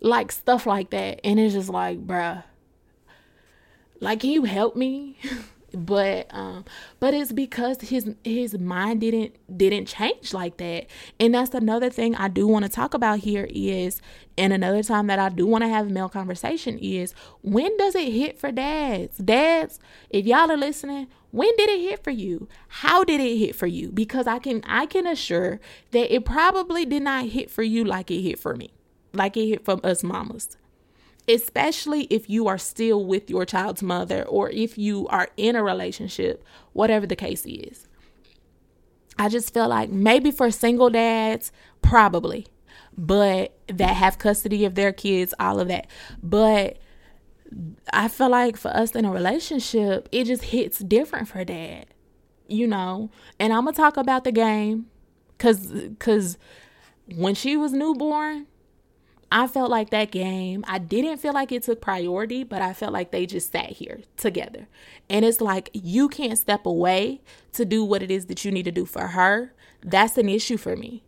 Like 0.00 0.32
stuff 0.32 0.64
like 0.64 0.88
that. 0.88 1.20
And 1.22 1.38
it's 1.38 1.52
just 1.52 1.68
like, 1.68 2.06
bruh, 2.06 2.42
like 4.00 4.20
can 4.20 4.30
you 4.30 4.44
help 4.44 4.76
me 4.76 5.16
but 5.72 6.26
um 6.30 6.64
but 6.98 7.14
it's 7.14 7.32
because 7.32 7.80
his 7.80 8.14
his 8.24 8.58
mind 8.58 9.00
didn't 9.00 9.36
didn't 9.56 9.86
change 9.86 10.34
like 10.34 10.56
that. 10.56 10.86
And 11.18 11.34
that's 11.34 11.54
another 11.54 11.90
thing 11.90 12.14
i 12.16 12.28
do 12.28 12.46
want 12.46 12.64
to 12.64 12.70
talk 12.70 12.94
about 12.94 13.20
here 13.20 13.46
is 13.50 14.00
and 14.36 14.52
another 14.52 14.82
time 14.82 15.06
that 15.06 15.18
i 15.18 15.28
do 15.28 15.46
want 15.46 15.62
to 15.62 15.68
have 15.68 15.86
a 15.86 15.90
male 15.90 16.08
conversation 16.08 16.78
is 16.78 17.14
when 17.42 17.76
does 17.76 17.94
it 17.94 18.12
hit 18.12 18.38
for 18.38 18.50
dads? 18.50 19.18
Dads 19.18 19.78
if 20.10 20.26
y'all 20.26 20.50
are 20.50 20.56
listening 20.56 21.08
when 21.30 21.54
did 21.56 21.70
it 21.70 21.80
hit 21.80 22.02
for 22.02 22.10
you? 22.10 22.48
How 22.66 23.04
did 23.04 23.20
it 23.20 23.36
hit 23.36 23.54
for 23.54 23.66
you? 23.66 23.92
Because 23.92 24.26
i 24.26 24.38
can 24.38 24.62
i 24.66 24.86
can 24.86 25.06
assure 25.06 25.60
that 25.92 26.12
it 26.12 26.24
probably 26.24 26.84
did 26.84 27.02
not 27.02 27.26
hit 27.26 27.50
for 27.50 27.62
you 27.62 27.84
like 27.84 28.10
it 28.10 28.22
hit 28.22 28.38
for 28.38 28.56
me 28.56 28.70
like 29.12 29.36
it 29.36 29.46
hit 29.46 29.64
from 29.64 29.80
us 29.84 30.02
mamas 30.02 30.56
especially 31.28 32.04
if 32.04 32.28
you 32.28 32.48
are 32.48 32.58
still 32.58 33.04
with 33.04 33.30
your 33.30 33.44
child's 33.44 33.82
mother 33.82 34.24
or 34.24 34.50
if 34.50 34.78
you 34.78 35.06
are 35.08 35.28
in 35.36 35.56
a 35.56 35.62
relationship, 35.62 36.44
whatever 36.72 37.06
the 37.06 37.16
case 37.16 37.44
is. 37.46 37.86
I 39.18 39.28
just 39.28 39.52
feel 39.52 39.68
like 39.68 39.90
maybe 39.90 40.30
for 40.30 40.50
single 40.50 40.90
dads, 40.90 41.52
probably, 41.82 42.46
but 42.96 43.54
that 43.68 43.96
have 43.96 44.18
custody 44.18 44.64
of 44.64 44.74
their 44.74 44.92
kids, 44.92 45.34
all 45.38 45.60
of 45.60 45.68
that. 45.68 45.88
But 46.22 46.78
I 47.92 48.08
feel 48.08 48.30
like 48.30 48.56
for 48.56 48.70
us 48.70 48.92
in 48.92 49.04
a 49.04 49.12
relationship, 49.12 50.08
it 50.12 50.24
just 50.24 50.44
hits 50.44 50.78
different 50.78 51.28
for 51.28 51.44
dad, 51.44 51.86
you 52.48 52.66
know. 52.66 53.10
And 53.38 53.52
I'm 53.52 53.64
gonna 53.64 53.76
talk 53.76 53.96
about 53.96 54.24
the 54.24 54.32
game, 54.32 54.86
cause, 55.38 55.70
cause 55.98 56.38
when 57.14 57.34
she 57.34 57.56
was 57.56 57.72
newborn, 57.72 58.46
I 59.32 59.46
felt 59.46 59.70
like 59.70 59.90
that 59.90 60.10
game, 60.10 60.64
I 60.66 60.78
didn't 60.78 61.18
feel 61.18 61.32
like 61.32 61.52
it 61.52 61.62
took 61.62 61.80
priority, 61.80 62.42
but 62.42 62.62
I 62.62 62.72
felt 62.72 62.92
like 62.92 63.12
they 63.12 63.26
just 63.26 63.52
sat 63.52 63.70
here 63.70 64.00
together. 64.16 64.66
And 65.08 65.24
it's 65.24 65.40
like 65.40 65.70
you 65.72 66.08
can't 66.08 66.36
step 66.36 66.66
away 66.66 67.20
to 67.52 67.64
do 67.64 67.84
what 67.84 68.02
it 68.02 68.10
is 68.10 68.26
that 68.26 68.44
you 68.44 68.50
need 68.50 68.64
to 68.64 68.72
do 68.72 68.84
for 68.84 69.08
her. 69.08 69.54
That's 69.82 70.18
an 70.18 70.28
issue 70.28 70.56
for 70.56 70.74
me. 70.76 71.04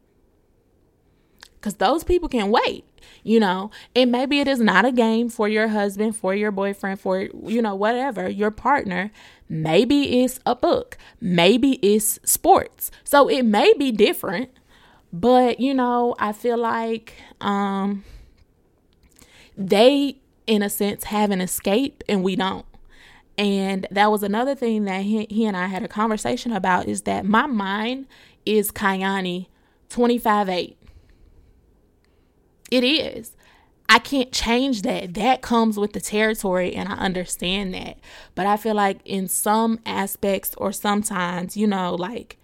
Because 1.55 1.75
those 1.75 2.03
people 2.03 2.29
can 2.29 2.51
wait, 2.51 2.85
you 3.23 3.39
know, 3.39 3.71
and 3.95 4.11
maybe 4.11 4.41
it 4.41 4.49
is 4.49 4.61
not 4.61 4.85
a 4.85 4.91
game 4.91 5.29
for 5.29 5.49
your 5.49 5.69
husband, 5.69 6.17
for 6.17 6.35
your 6.35 6.51
boyfriend, 6.51 6.99
for, 7.01 7.21
you 7.21 7.63
know, 7.63 7.75
whatever, 7.75 8.29
your 8.29 8.51
partner. 8.51 9.13
Maybe 9.49 10.23
it's 10.23 10.41
a 10.45 10.57
book, 10.57 10.97
maybe 11.21 11.75
it's 11.75 12.19
sports. 12.25 12.91
So 13.05 13.29
it 13.29 13.45
may 13.45 13.75
be 13.75 13.93
different 13.93 14.51
but, 15.13 15.61
you 15.61 15.75
know, 15.75 16.15
I 16.19 16.33
feel 16.33 16.57
like 16.57 17.15
um, 17.41 18.05
they, 19.57 20.17
in 20.47 20.63
a 20.63 20.71
sense, 20.71 21.05
have 21.05 21.31
an 21.31 21.41
escape 21.41 22.03
and 22.09 22.23
we 22.23 22.37
don't. 22.37 22.67
And 23.39 23.87
that 23.91 24.11
was 24.11 24.23
another 24.23 24.55
thing 24.55 24.85
that 24.85 25.03
he, 25.03 25.27
he 25.29 25.47
and 25.47 25.57
I 25.57 25.67
had 25.67 25.83
a 25.83 25.89
conversation 25.89 26.53
about 26.53 26.87
is 26.87 27.03
that 27.03 27.25
my 27.25 27.47
mind 27.47 28.07
is 28.45 28.71
Kayani 28.71 29.47
25 29.89 30.49
8. 30.49 30.77
It 32.71 32.85
is. 32.85 33.37
I 33.89 33.99
can't 33.99 34.33
change 34.33 34.83
that. 34.83 35.13
That 35.15 35.43
comes 35.43 35.79
with 35.79 35.93
the 35.93 36.01
territory, 36.01 36.75
and 36.75 36.89
I 36.89 36.95
understand 36.95 37.75
that. 37.75 37.99
But 38.35 38.47
I 38.47 38.57
feel 38.57 38.75
like 38.75 39.01
in 39.05 39.29
some 39.29 39.81
aspects, 39.85 40.55
or 40.57 40.73
sometimes, 40.73 41.59
you 41.59 41.67
know, 41.67 41.95
like 41.95 42.39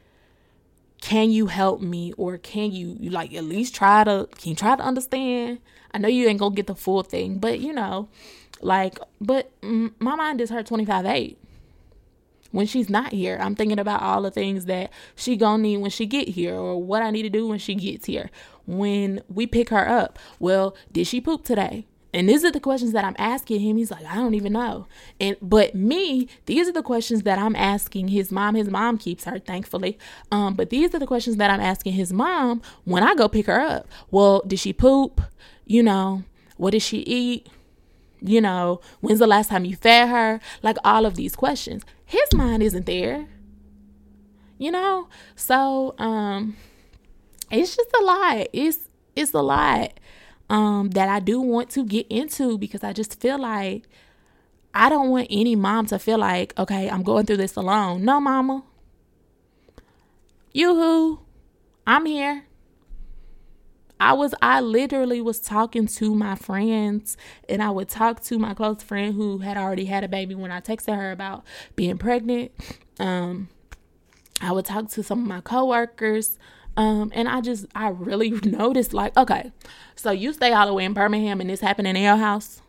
can 1.00 1.30
you 1.30 1.46
help 1.46 1.80
me 1.80 2.12
or 2.16 2.38
can 2.38 2.72
you, 2.72 2.96
like 3.10 3.32
at 3.34 3.44
least 3.44 3.74
try 3.74 4.04
to 4.04 4.28
can 4.38 4.50
you 4.50 4.56
try 4.56 4.76
to 4.76 4.82
understand? 4.82 5.60
I 5.92 5.98
know 5.98 6.08
you 6.08 6.28
ain't 6.28 6.38
gonna 6.38 6.54
get 6.54 6.66
the 6.66 6.74
full 6.74 7.02
thing 7.02 7.38
but 7.38 7.60
you 7.60 7.72
know 7.72 8.08
like 8.60 8.98
but 9.20 9.50
my 9.62 10.14
mind 10.14 10.40
is 10.40 10.50
her 10.50 10.62
25 10.62 11.06
8 11.06 11.38
when 12.50 12.66
she's 12.66 12.88
not 12.88 13.12
here 13.12 13.38
i'm 13.40 13.54
thinking 13.54 13.78
about 13.78 14.02
all 14.02 14.22
the 14.22 14.30
things 14.30 14.64
that 14.66 14.92
she 15.14 15.36
gonna 15.36 15.62
need 15.62 15.78
when 15.78 15.90
she 15.90 16.06
get 16.06 16.28
here 16.28 16.54
or 16.54 16.82
what 16.82 17.02
i 17.02 17.10
need 17.10 17.22
to 17.22 17.30
do 17.30 17.46
when 17.46 17.58
she 17.58 17.74
gets 17.74 18.06
here. 18.06 18.30
When 18.66 19.22
we 19.28 19.46
pick 19.46 19.70
her 19.70 19.88
up 19.88 20.18
well 20.38 20.76
did 20.92 21.06
she 21.06 21.20
poop 21.20 21.44
today 21.44 21.86
And 22.14 22.28
these 22.28 22.42
are 22.44 22.50
the 22.50 22.60
questions 22.60 22.92
that 22.92 23.04
I'm 23.04 23.16
asking 23.18 23.60
him. 23.60 23.76
He's 23.76 23.90
like, 23.90 24.04
I 24.06 24.14
don't 24.14 24.34
even 24.34 24.54
know. 24.54 24.86
And 25.20 25.36
but 25.42 25.74
me, 25.74 26.28
these 26.46 26.66
are 26.68 26.72
the 26.72 26.82
questions 26.82 27.22
that 27.24 27.38
I'm 27.38 27.54
asking 27.54 28.08
his 28.08 28.32
mom. 28.32 28.54
His 28.54 28.70
mom 28.70 28.96
keeps 28.96 29.24
her, 29.24 29.38
thankfully. 29.38 29.98
Um, 30.32 30.54
but 30.54 30.70
these 30.70 30.94
are 30.94 30.98
the 30.98 31.06
questions 31.06 31.36
that 31.36 31.50
I'm 31.50 31.60
asking 31.60 31.92
his 31.92 32.12
mom 32.12 32.62
when 32.84 33.02
I 33.02 33.14
go 33.14 33.28
pick 33.28 33.46
her 33.46 33.60
up. 33.60 33.86
Well, 34.10 34.42
did 34.46 34.58
she 34.58 34.72
poop? 34.72 35.20
You 35.66 35.82
know, 35.82 36.24
what 36.56 36.70
did 36.70 36.82
she 36.82 36.98
eat? 36.98 37.48
You 38.20 38.40
know, 38.40 38.80
when's 39.00 39.18
the 39.18 39.26
last 39.26 39.50
time 39.50 39.66
you 39.66 39.76
fed 39.76 40.08
her? 40.08 40.40
Like 40.62 40.78
all 40.82 41.04
of 41.04 41.14
these 41.14 41.36
questions. 41.36 41.84
His 42.06 42.32
mind 42.34 42.62
isn't 42.62 42.86
there. 42.86 43.28
You 44.56 44.70
know? 44.70 45.08
So, 45.36 45.94
um, 45.98 46.56
it's 47.50 47.76
just 47.76 47.90
a 48.00 48.02
lot. 48.02 48.48
It's 48.52 48.88
it's 49.14 49.34
a 49.34 49.42
lot 49.42 49.92
um, 50.50 50.90
that 50.90 51.08
I 51.08 51.20
do 51.20 51.40
want 51.40 51.70
to 51.70 51.84
get 51.84 52.06
into 52.08 52.58
because 52.58 52.82
I 52.82 52.92
just 52.92 53.20
feel 53.20 53.38
like 53.38 53.88
I 54.74 54.88
don't 54.88 55.10
want 55.10 55.28
any 55.30 55.56
mom 55.56 55.86
to 55.86 55.98
feel 55.98 56.18
like, 56.18 56.58
okay, 56.58 56.88
I'm 56.88 57.02
going 57.02 57.26
through 57.26 57.38
this 57.38 57.56
alone. 57.56 58.04
No, 58.04 58.20
mama. 58.20 58.62
Yoo-hoo. 60.52 61.20
I'm 61.86 62.06
here. 62.06 62.44
I 64.00 64.12
was 64.12 64.34
I 64.40 64.60
literally 64.60 65.20
was 65.20 65.40
talking 65.40 65.86
to 65.88 66.14
my 66.14 66.36
friends 66.36 67.16
and 67.48 67.62
I 67.62 67.70
would 67.70 67.88
talk 67.88 68.22
to 68.24 68.38
my 68.38 68.54
close 68.54 68.82
friend 68.82 69.14
who 69.14 69.38
had 69.38 69.56
already 69.56 69.86
had 69.86 70.04
a 70.04 70.08
baby 70.08 70.34
when 70.34 70.52
I 70.52 70.60
texted 70.60 70.94
her 70.94 71.10
about 71.10 71.44
being 71.74 71.98
pregnant. 71.98 72.52
Um 73.00 73.48
I 74.40 74.52
would 74.52 74.66
talk 74.66 74.88
to 74.90 75.02
some 75.02 75.22
of 75.22 75.26
my 75.26 75.40
coworkers 75.40 76.38
um, 76.78 77.10
and 77.12 77.28
I 77.28 77.40
just, 77.40 77.66
I 77.74 77.88
really 77.88 78.30
noticed 78.44 78.94
like, 78.94 79.16
okay, 79.16 79.50
so 79.96 80.12
you 80.12 80.32
stay 80.32 80.52
all 80.52 80.64
the 80.64 80.72
way 80.72 80.84
in 80.84 80.94
Birmingham 80.94 81.40
and 81.40 81.50
this 81.50 81.60
happening 81.60 81.96
in 81.96 82.02
your 82.02 82.16
house, 82.16 82.62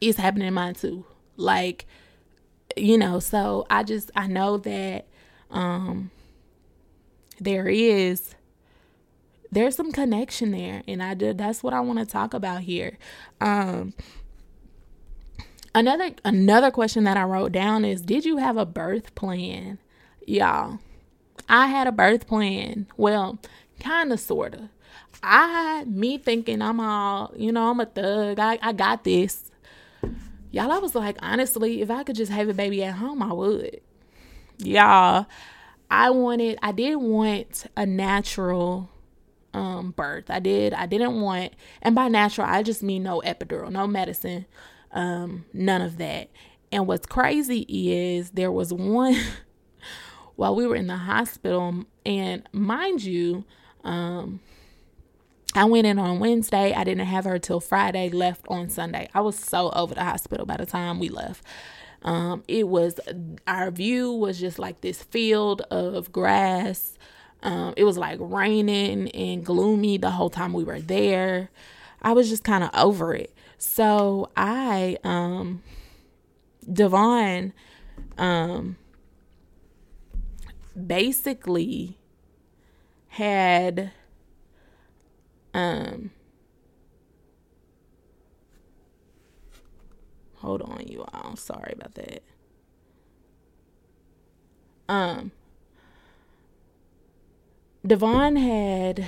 it's 0.00 0.18
happening 0.18 0.46
in 0.46 0.54
mine 0.54 0.74
too. 0.74 1.04
Like, 1.36 1.84
you 2.76 2.96
know, 2.96 3.18
so 3.18 3.66
I 3.68 3.82
just, 3.82 4.12
I 4.14 4.28
know 4.28 4.56
that, 4.58 5.08
um, 5.50 6.12
there 7.40 7.66
is, 7.66 8.36
there's 9.50 9.74
some 9.74 9.90
connection 9.90 10.52
there. 10.52 10.84
And 10.86 11.02
I 11.02 11.14
did, 11.14 11.36
that's 11.36 11.64
what 11.64 11.74
I 11.74 11.80
want 11.80 11.98
to 11.98 12.06
talk 12.06 12.34
about 12.34 12.60
here. 12.60 12.98
Um, 13.40 13.94
another, 15.74 16.12
another 16.24 16.70
question 16.70 17.02
that 17.02 17.16
I 17.16 17.24
wrote 17.24 17.50
down 17.50 17.84
is, 17.84 18.00
did 18.00 18.24
you 18.24 18.36
have 18.36 18.56
a 18.56 18.64
birth 18.64 19.12
plan? 19.16 19.78
Y'all 20.24 20.78
I 21.48 21.66
had 21.66 21.86
a 21.86 21.92
birth 21.92 22.26
plan. 22.26 22.86
Well, 22.96 23.38
kind 23.80 24.12
of, 24.12 24.20
sort 24.20 24.54
of. 24.54 24.68
I, 25.22 25.84
me 25.86 26.18
thinking 26.18 26.62
I'm 26.62 26.80
all, 26.80 27.32
you 27.36 27.52
know, 27.52 27.70
I'm 27.70 27.80
a 27.80 27.86
thug. 27.86 28.38
I, 28.38 28.58
I 28.62 28.72
got 28.72 29.04
this. 29.04 29.50
Y'all, 30.50 30.72
I 30.72 30.78
was 30.78 30.94
like, 30.94 31.16
honestly, 31.20 31.82
if 31.82 31.90
I 31.90 32.02
could 32.02 32.16
just 32.16 32.32
have 32.32 32.48
a 32.48 32.54
baby 32.54 32.82
at 32.84 32.94
home, 32.94 33.22
I 33.22 33.32
would. 33.32 33.80
Y'all, 34.58 35.26
I 35.90 36.10
wanted, 36.10 36.58
I 36.62 36.72
did 36.72 36.96
want 36.96 37.66
a 37.76 37.84
natural 37.86 38.90
um, 39.52 39.92
birth. 39.92 40.30
I 40.30 40.38
did. 40.38 40.74
I 40.74 40.86
didn't 40.86 41.20
want, 41.20 41.54
and 41.82 41.94
by 41.94 42.08
natural, 42.08 42.46
I 42.46 42.62
just 42.62 42.82
mean 42.82 43.02
no 43.02 43.22
epidural, 43.24 43.70
no 43.70 43.86
medicine, 43.86 44.46
um, 44.92 45.46
none 45.52 45.82
of 45.82 45.98
that. 45.98 46.30
And 46.70 46.86
what's 46.86 47.06
crazy 47.06 47.66
is 47.68 48.30
there 48.30 48.52
was 48.52 48.72
one 48.72 49.16
while 50.36 50.54
we 50.54 50.66
were 50.66 50.76
in 50.76 50.86
the 50.86 50.96
hospital. 50.96 51.84
And 52.04 52.48
mind 52.52 53.02
you, 53.02 53.44
um, 53.84 54.40
I 55.54 55.64
went 55.64 55.86
in 55.86 55.98
on 55.98 56.20
Wednesday. 56.20 56.72
I 56.74 56.84
didn't 56.84 57.06
have 57.06 57.24
her 57.24 57.38
till 57.38 57.60
Friday, 57.60 58.10
left 58.10 58.46
on 58.48 58.68
Sunday. 58.68 59.08
I 59.14 59.20
was 59.20 59.38
so 59.38 59.70
over 59.70 59.94
the 59.94 60.04
hospital 60.04 60.46
by 60.46 60.58
the 60.58 60.66
time 60.66 60.98
we 60.98 61.08
left. 61.08 61.42
Um, 62.02 62.44
it 62.46 62.68
was 62.68 63.00
our 63.46 63.70
view 63.70 64.12
was 64.12 64.38
just 64.38 64.58
like 64.58 64.80
this 64.80 65.02
field 65.02 65.62
of 65.70 66.12
grass. 66.12 66.98
Um, 67.42 67.74
it 67.76 67.84
was 67.84 67.98
like 67.98 68.18
raining 68.20 69.10
and 69.10 69.44
gloomy 69.44 69.98
the 69.98 70.10
whole 70.10 70.30
time 70.30 70.52
we 70.52 70.62
were 70.64 70.80
there. 70.80 71.50
I 72.02 72.12
was 72.12 72.28
just 72.28 72.44
kind 72.44 72.62
of 72.62 72.70
over 72.74 73.14
it. 73.14 73.34
So 73.58 74.30
I, 74.36 74.98
um, 75.02 75.62
Devon, 76.70 77.52
um, 78.18 78.76
basically 80.76 81.98
had 83.08 83.92
um 85.54 86.10
hold 90.36 90.62
on 90.62 90.86
you 90.86 91.04
all. 91.12 91.36
Sorry 91.36 91.72
about 91.74 91.94
that. 91.94 92.22
Um 94.88 95.32
devon 97.86 98.36
had 98.36 99.06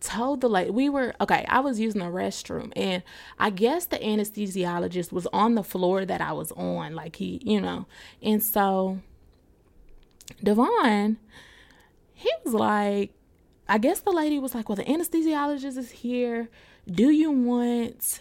told 0.00 0.40
the 0.40 0.48
lady 0.48 0.70
we 0.70 0.88
were 0.88 1.14
okay 1.20 1.44
i 1.48 1.60
was 1.60 1.78
using 1.78 2.00
the 2.00 2.06
restroom 2.06 2.72
and 2.74 3.02
i 3.38 3.50
guess 3.50 3.86
the 3.86 3.98
anesthesiologist 3.98 5.12
was 5.12 5.26
on 5.32 5.54
the 5.54 5.62
floor 5.62 6.04
that 6.04 6.20
i 6.20 6.32
was 6.32 6.50
on 6.52 6.94
like 6.94 7.16
he 7.16 7.40
you 7.44 7.60
know 7.60 7.86
and 8.20 8.42
so 8.42 8.98
Devon, 10.42 11.18
he 12.12 12.30
was 12.44 12.54
like, 12.54 13.12
I 13.68 13.78
guess 13.78 14.00
the 14.00 14.10
lady 14.10 14.38
was 14.38 14.54
like, 14.54 14.68
Well, 14.68 14.76
the 14.76 14.84
anesthesiologist 14.84 15.76
is 15.76 15.90
here. 15.90 16.48
Do 16.90 17.10
you 17.10 17.30
want 17.30 18.20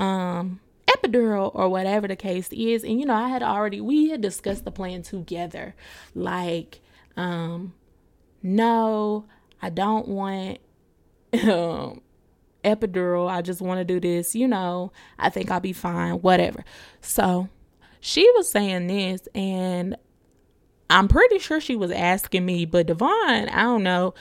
um 0.00 0.60
epidural 0.86 1.50
or 1.54 1.68
whatever 1.68 2.08
the 2.08 2.16
case 2.16 2.48
is? 2.52 2.82
And 2.84 2.98
you 2.98 3.06
know, 3.06 3.14
I 3.14 3.28
had 3.28 3.42
already 3.42 3.80
we 3.80 4.10
had 4.10 4.20
discussed 4.20 4.64
the 4.64 4.70
plan 4.70 5.02
together. 5.02 5.74
Like, 6.14 6.80
um, 7.16 7.74
no, 8.42 9.26
I 9.62 9.70
don't 9.70 10.08
want 10.08 10.58
um 11.44 12.00
epidural. 12.64 13.30
I 13.30 13.42
just 13.42 13.60
want 13.60 13.78
to 13.78 13.84
do 13.84 14.00
this, 14.00 14.34
you 14.34 14.48
know, 14.48 14.92
I 15.18 15.30
think 15.30 15.50
I'll 15.50 15.60
be 15.60 15.72
fine, 15.72 16.14
whatever. 16.14 16.64
So 17.00 17.48
she 18.00 18.28
was 18.36 18.50
saying 18.50 18.86
this, 18.86 19.28
and 19.34 19.96
I'm 20.90 21.08
pretty 21.08 21.38
sure 21.38 21.60
she 21.60 21.76
was 21.76 21.90
asking 21.90 22.44
me, 22.44 22.64
but 22.66 22.86
Devon, 22.86 23.08
I 23.48 23.62
don't 23.62 23.82
know. 23.82 24.14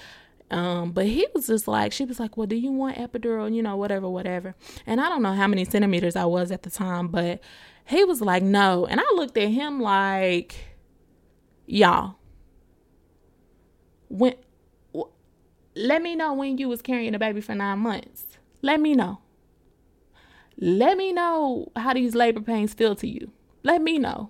Um, 0.50 0.92
but 0.92 1.08
he 1.08 1.28
was 1.34 1.48
just 1.48 1.68
like, 1.68 1.92
she 1.92 2.06
was 2.06 2.20
like, 2.20 2.38
well, 2.38 2.48
do 2.48 2.56
you 2.56 2.72
want 2.72 2.98
epidural? 2.98 3.54
You 3.54 3.64
know, 3.64 3.76
whatever, 3.76 4.08
whatever. 4.10 4.56
And 4.86 5.02
I 5.02 5.10
don't 5.10 5.24
know 5.24 5.34
how 5.34 5.48
many 5.48 5.66
centimeters 5.66 6.16
I 6.16 6.26
was 6.26 6.52
at 6.52 6.64
the 6.64 6.70
time, 6.70 7.08
but 7.08 7.42
he 7.86 8.04
was 8.04 8.22
like, 8.22 8.44
no. 8.44 8.86
And 8.86 9.00
I 9.00 9.04
looked 9.16 9.38
at 9.38 9.50
him 9.50 9.82
like, 9.82 10.56
y'all, 11.66 12.16
when, 14.10 14.36
w- 14.94 15.12
let 15.76 16.02
me 16.02 16.16
know 16.16 16.34
when 16.34 16.58
you 16.58 16.70
was 16.70 16.82
carrying 16.82 17.16
a 17.16 17.20
baby 17.20 17.42
for 17.42 17.56
nine 17.56 17.80
months. 17.80 18.26
Let 18.62 18.80
me 18.80 18.94
know. 18.96 19.20
Let 20.58 20.98
me 20.98 21.12
know 21.12 21.72
how 21.76 21.94
these 21.94 22.14
labor 22.16 22.42
pains 22.42 22.74
feel 22.74 22.96
to 22.98 23.08
you. 23.08 23.32
Let 23.64 23.82
me 23.82 23.98
know. 23.98 24.30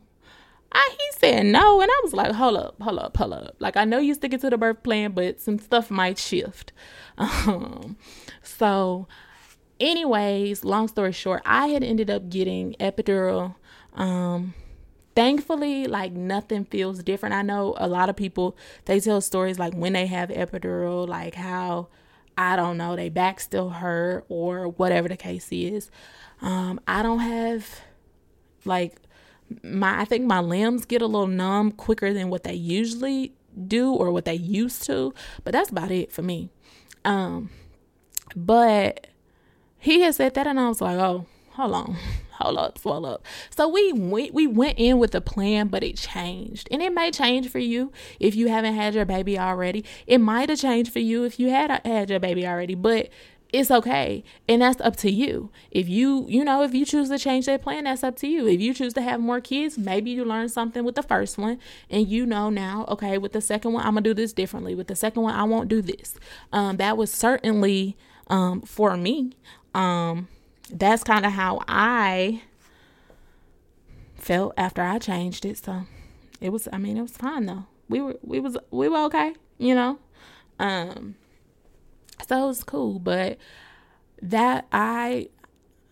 I, 0.73 0.89
he 0.97 1.11
said 1.19 1.45
no, 1.45 1.81
and 1.81 1.89
I 1.89 2.01
was 2.03 2.13
like, 2.13 2.31
hold 2.31 2.57
up, 2.57 2.81
hold 2.81 2.99
up, 2.99 3.15
hold 3.15 3.33
up. 3.33 3.55
Like 3.59 3.77
I 3.77 3.85
know 3.85 3.99
you 3.99 4.13
sticking 4.13 4.39
to 4.39 4.49
the 4.49 4.57
birth 4.57 4.83
plan, 4.83 5.11
but 5.11 5.39
some 5.39 5.59
stuff 5.59 5.89
might 5.89 6.17
shift. 6.17 6.71
Um, 7.15 7.97
so, 8.41 9.07
anyways, 9.79 10.63
long 10.63 10.87
story 10.87 11.11
short, 11.11 11.43
I 11.45 11.67
had 11.67 11.83
ended 11.83 12.09
up 12.09 12.27
getting 12.27 12.73
epidural. 12.79 13.53
Um, 13.93 14.55
thankfully, 15.15 15.85
like 15.85 16.13
nothing 16.13 16.65
feels 16.65 17.03
different. 17.03 17.35
I 17.35 17.43
know 17.43 17.75
a 17.77 17.87
lot 17.87 18.09
of 18.09 18.15
people 18.15 18.57
they 18.85 18.99
tell 18.99 19.21
stories 19.21 19.59
like 19.59 19.75
when 19.75 19.93
they 19.93 20.07
have 20.07 20.29
epidural, 20.29 21.07
like 21.07 21.35
how 21.35 21.89
I 22.37 22.55
don't 22.55 22.77
know, 22.77 22.95
they 22.95 23.09
back 23.09 23.39
still 23.39 23.69
hurt 23.69 24.25
or 24.29 24.69
whatever 24.69 25.07
the 25.07 25.17
case 25.17 25.49
is. 25.51 25.91
Um, 26.41 26.79
I 26.87 27.03
don't 27.03 27.19
have 27.19 27.81
like 28.65 28.95
my 29.63 30.01
I 30.01 30.05
think 30.05 30.25
my 30.25 30.39
limbs 30.39 30.85
get 30.85 31.01
a 31.01 31.07
little 31.07 31.27
numb 31.27 31.71
quicker 31.71 32.13
than 32.13 32.29
what 32.29 32.43
they 32.43 32.53
usually 32.53 33.33
do 33.67 33.93
or 33.93 34.11
what 34.11 34.25
they 34.25 34.33
used 34.33 34.83
to, 34.85 35.13
but 35.43 35.51
that's 35.51 35.69
about 35.69 35.91
it 35.91 36.11
for 36.11 36.21
me. 36.21 36.49
Um 37.05 37.49
but 38.35 39.07
he 39.77 40.01
had 40.01 40.15
said 40.15 40.33
that 40.35 40.47
and 40.47 40.59
I 40.59 40.69
was 40.69 40.81
like, 40.81 40.97
"Oh, 40.97 41.25
hold 41.51 41.73
on. 41.73 41.97
Hold 42.39 42.57
up, 42.57 42.79
swallow 42.79 43.13
up. 43.13 43.25
So 43.51 43.67
we 43.67 43.93
went 43.93 44.33
we 44.33 44.47
went 44.47 44.79
in 44.79 44.97
with 44.97 45.13
a 45.13 45.21
plan, 45.21 45.67
but 45.67 45.83
it 45.83 45.97
changed. 45.97 46.67
And 46.71 46.81
it 46.81 46.91
may 46.91 47.11
change 47.11 47.47
for 47.47 47.59
you 47.59 47.91
if 48.19 48.35
you 48.35 48.47
haven't 48.47 48.73
had 48.73 48.95
your 48.95 49.05
baby 49.05 49.37
already. 49.37 49.85
It 50.07 50.17
might 50.17 50.49
have 50.49 50.59
changed 50.59 50.91
for 50.91 50.99
you 50.99 51.25
if 51.25 51.39
you 51.39 51.51
had 51.51 51.69
had 51.85 52.09
your 52.09 52.19
baby 52.19 52.47
already, 52.47 52.73
but 52.73 53.09
it's 53.53 53.69
okay. 53.69 54.23
And 54.49 54.63
that's 54.63 54.81
up 54.81 54.95
to 54.97 55.11
you. 55.11 55.51
If 55.71 55.87
you 55.87 56.25
you 56.27 56.43
know 56.43 56.63
if 56.63 56.73
you 56.73 56.85
choose 56.85 57.09
to 57.09 57.19
change 57.19 57.45
that 57.45 57.61
plan 57.61 57.85
that's 57.85 58.03
up 58.03 58.17
to 58.17 58.27
you. 58.27 58.47
If 58.47 58.59
you 58.59 58.73
choose 58.73 58.93
to 58.95 59.01
have 59.01 59.21
more 59.21 59.39
kids 59.39 59.77
maybe 59.77 60.11
you 60.11 60.25
learn 60.25 60.49
something 60.49 60.83
with 60.83 60.95
the 60.95 61.03
first 61.03 61.37
one. 61.37 61.59
And 61.89 62.07
you 62.07 62.25
know 62.25 62.49
now 62.49 62.85
okay 62.89 63.17
with 63.17 63.31
the 63.31 63.41
second 63.41 63.73
one 63.73 63.85
i'm 63.85 63.93
gonna 63.93 64.01
do 64.01 64.13
this 64.13 64.33
differently. 64.33 64.75
With 64.75 64.87
the 64.87 64.95
second 64.95 65.21
one 65.21 65.35
i 65.35 65.43
won't 65.43 65.69
do 65.69 65.81
this. 65.81 66.15
Um, 66.51 66.77
that 66.77 66.97
was 66.97 67.11
certainly 67.11 67.95
um, 68.27 68.61
for 68.61 68.97
me. 68.97 69.33
Um, 69.75 70.27
that's 70.71 71.03
kind 71.03 71.25
of 71.25 71.33
how 71.33 71.61
I 71.67 72.41
felt 74.15 74.53
after 74.57 74.81
I 74.81 74.97
changed 74.97 75.45
it. 75.45 75.57
So 75.63 75.83
it 76.41 76.49
was 76.49 76.67
I 76.73 76.79
mean, 76.79 76.97
it 76.97 77.01
was 77.03 77.11
fine 77.11 77.45
though. 77.45 77.65
We 77.87 78.01
were 78.01 78.17
we 78.23 78.39
was 78.39 78.57
we 78.71 78.89
were 78.89 79.03
okay, 79.05 79.35
you 79.59 79.75
know. 79.75 79.99
Um 80.59 81.15
so 82.27 82.43
it 82.43 82.47
was 82.47 82.63
cool, 82.63 82.99
but 82.99 83.37
that 84.21 84.67
I 84.71 85.29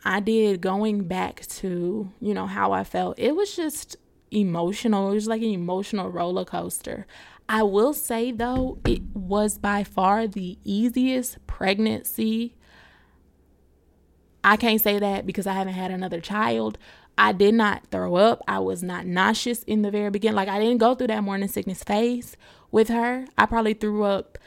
I 0.04 0.20
did 0.20 0.62
going 0.62 1.04
back 1.08 1.46
to, 1.48 2.12
you 2.20 2.34
know, 2.34 2.48
how 2.48 2.72
I 2.72 2.84
felt. 2.84 3.20
It 3.20 3.36
was 3.36 3.56
just 3.56 3.98
emotional. 4.32 5.12
It 5.12 5.16
was 5.16 5.28
like 5.28 5.42
an 5.42 5.50
emotional 5.50 6.10
roller 6.10 6.46
coaster. 6.46 7.06
I 7.48 7.64
will 7.64 7.94
say 7.94 8.32
though, 8.32 8.80
it 8.86 9.02
was 9.14 9.58
by 9.58 9.84
far 9.84 10.28
the 10.28 10.58
easiest 10.64 11.46
pregnancy. 11.48 12.56
I 14.44 14.58
can't 14.58 14.82
say 14.82 14.98
that 14.98 15.26
because 15.26 15.46
I 15.46 15.54
haven't 15.54 15.74
had 15.74 15.92
another 15.92 16.20
child. 16.20 16.78
I 17.18 17.34
did 17.34 17.54
not 17.54 17.86
throw 17.92 18.16
up. 18.16 18.42
I 18.48 18.60
was 18.60 18.82
not 18.82 19.06
nauseous 19.06 19.64
in 19.64 19.82
the 19.82 19.92
very 19.92 20.10
beginning. 20.10 20.38
Like 20.38 20.48
I 20.48 20.60
didn't 20.60 20.80
go 20.80 20.96
through 20.96 21.08
that 21.08 21.24
morning 21.24 21.50
sickness 21.50 21.84
phase 21.84 22.38
with 22.72 22.88
her. 22.88 23.28
I 23.38 23.46
probably 23.46 23.74
threw 23.74 24.04
up 24.04 24.38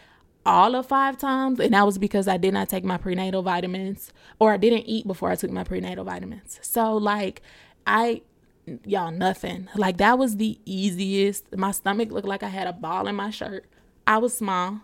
all 0.46 0.74
of 0.74 0.86
five 0.86 1.16
times, 1.18 1.58
and 1.60 1.72
that 1.72 1.86
was 1.86 1.98
because 1.98 2.28
I 2.28 2.36
did 2.36 2.54
not 2.54 2.68
take 2.68 2.84
my 2.84 2.96
prenatal 2.96 3.42
vitamins 3.42 4.12
or 4.38 4.52
I 4.52 4.56
didn't 4.56 4.84
eat 4.86 5.06
before 5.06 5.30
I 5.30 5.36
took 5.36 5.50
my 5.50 5.64
prenatal 5.64 6.04
vitamins. 6.04 6.58
So, 6.62 6.96
like, 6.96 7.42
I, 7.86 8.22
y'all, 8.84 9.10
nothing. 9.10 9.68
Like, 9.74 9.96
that 9.98 10.18
was 10.18 10.36
the 10.36 10.58
easiest. 10.64 11.56
My 11.56 11.70
stomach 11.70 12.10
looked 12.10 12.28
like 12.28 12.42
I 12.42 12.48
had 12.48 12.66
a 12.66 12.72
ball 12.72 13.08
in 13.08 13.16
my 13.16 13.30
shirt. 13.30 13.64
I 14.06 14.18
was 14.18 14.36
small. 14.36 14.80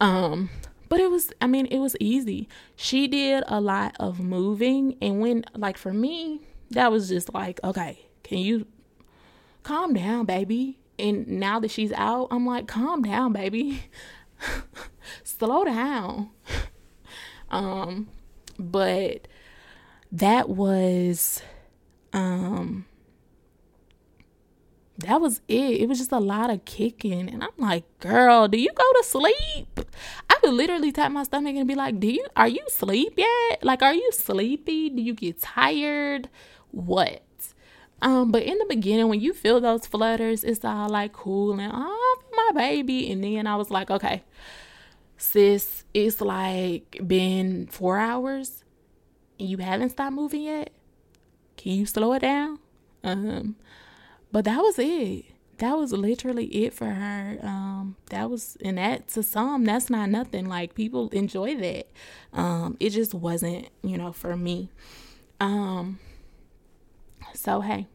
Um, 0.00 0.50
but 0.88 1.00
it 1.00 1.10
was, 1.10 1.32
I 1.40 1.46
mean, 1.46 1.66
it 1.66 1.78
was 1.78 1.96
easy. 2.00 2.48
She 2.76 3.06
did 3.06 3.44
a 3.46 3.60
lot 3.60 3.94
of 4.00 4.20
moving, 4.20 4.96
and 5.00 5.20
when, 5.20 5.44
like, 5.54 5.76
for 5.76 5.92
me, 5.92 6.42
that 6.70 6.90
was 6.90 7.08
just 7.08 7.32
like, 7.32 7.60
okay, 7.62 8.06
can 8.22 8.38
you 8.38 8.66
calm 9.62 9.94
down, 9.94 10.26
baby? 10.26 10.78
And 10.98 11.26
now 11.26 11.58
that 11.60 11.70
she's 11.70 11.92
out, 11.92 12.28
I'm 12.30 12.46
like, 12.46 12.68
calm 12.68 13.02
down, 13.02 13.32
baby. 13.32 13.84
slow 15.24 15.64
down. 15.64 16.30
um, 17.50 18.08
but 18.58 19.28
that 20.12 20.48
was 20.48 21.42
um 22.12 22.86
that 24.98 25.20
was 25.20 25.40
it. 25.48 25.80
It 25.82 25.88
was 25.88 25.98
just 25.98 26.12
a 26.12 26.20
lot 26.20 26.50
of 26.50 26.64
kicking. 26.64 27.28
And 27.28 27.42
I'm 27.42 27.50
like, 27.58 27.84
girl, 27.98 28.46
do 28.46 28.56
you 28.58 28.70
go 28.72 28.84
to 28.96 29.04
sleep? 29.04 29.80
I 30.30 30.36
would 30.42 30.54
literally 30.54 30.92
tap 30.92 31.10
my 31.10 31.24
stomach 31.24 31.56
and 31.56 31.66
be 31.66 31.74
like, 31.74 31.98
Do 31.98 32.08
you 32.08 32.26
are 32.36 32.48
you 32.48 32.64
sleep 32.68 33.14
yet? 33.16 33.64
Like, 33.64 33.82
are 33.82 33.94
you 33.94 34.10
sleepy? 34.12 34.90
Do 34.90 35.02
you 35.02 35.14
get 35.14 35.40
tired? 35.40 36.28
What? 36.70 37.23
Um, 38.04 38.30
but 38.30 38.42
in 38.42 38.58
the 38.58 38.66
beginning, 38.66 39.08
when 39.08 39.20
you 39.20 39.32
feel 39.32 39.62
those 39.62 39.86
flutters, 39.86 40.44
it's 40.44 40.62
all 40.62 40.90
like 40.90 41.14
cool 41.14 41.58
and 41.58 41.72
oh 41.74 42.22
my 42.36 42.50
baby. 42.54 43.10
And 43.10 43.24
then 43.24 43.46
I 43.46 43.56
was 43.56 43.70
like, 43.70 43.90
okay, 43.90 44.22
sis, 45.16 45.84
it's 45.94 46.20
like 46.20 47.00
been 47.06 47.66
four 47.68 47.98
hours 47.98 48.62
and 49.40 49.48
you 49.48 49.56
haven't 49.56 49.88
stopped 49.88 50.12
moving 50.12 50.42
yet. 50.42 50.70
Can 51.56 51.72
you 51.72 51.86
slow 51.86 52.12
it 52.12 52.20
down? 52.20 52.58
Um, 53.02 53.56
but 54.30 54.44
that 54.44 54.58
was 54.58 54.78
it. 54.78 55.24
That 55.58 55.78
was 55.78 55.92
literally 55.92 56.46
it 56.46 56.74
for 56.74 56.88
her. 56.88 57.38
Um, 57.42 57.96
that 58.10 58.28
was, 58.28 58.58
and 58.62 58.76
that 58.76 59.08
to 59.08 59.22
some, 59.22 59.64
that's 59.64 59.88
not 59.88 60.10
nothing. 60.10 60.46
Like 60.46 60.74
people 60.74 61.08
enjoy 61.08 61.56
that. 61.56 61.86
Um, 62.34 62.76
it 62.80 62.90
just 62.90 63.14
wasn't, 63.14 63.68
you 63.82 63.96
know, 63.96 64.12
for 64.12 64.36
me. 64.36 64.68
Um, 65.40 66.00
so 67.32 67.60
hey, 67.60 67.86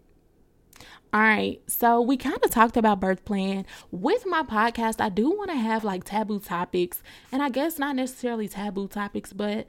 all 1.11 1.21
right, 1.21 1.59
so 1.65 1.99
we 2.01 2.17
kind 2.17 2.37
of 2.43 2.51
talked 2.51 2.77
about 2.77 2.99
birth 2.99 3.25
plan. 3.25 3.65
With 3.89 4.27
my 4.27 4.43
podcast, 4.43 5.01
I 5.01 5.09
do 5.09 5.31
want 5.31 5.49
to 5.49 5.57
have 5.57 5.83
like 5.83 6.03
taboo 6.03 6.39
topics, 6.39 7.01
and 7.31 7.41
I 7.41 7.49
guess 7.49 7.79
not 7.79 7.95
necessarily 7.95 8.47
taboo 8.47 8.87
topics, 8.87 9.33
but 9.33 9.65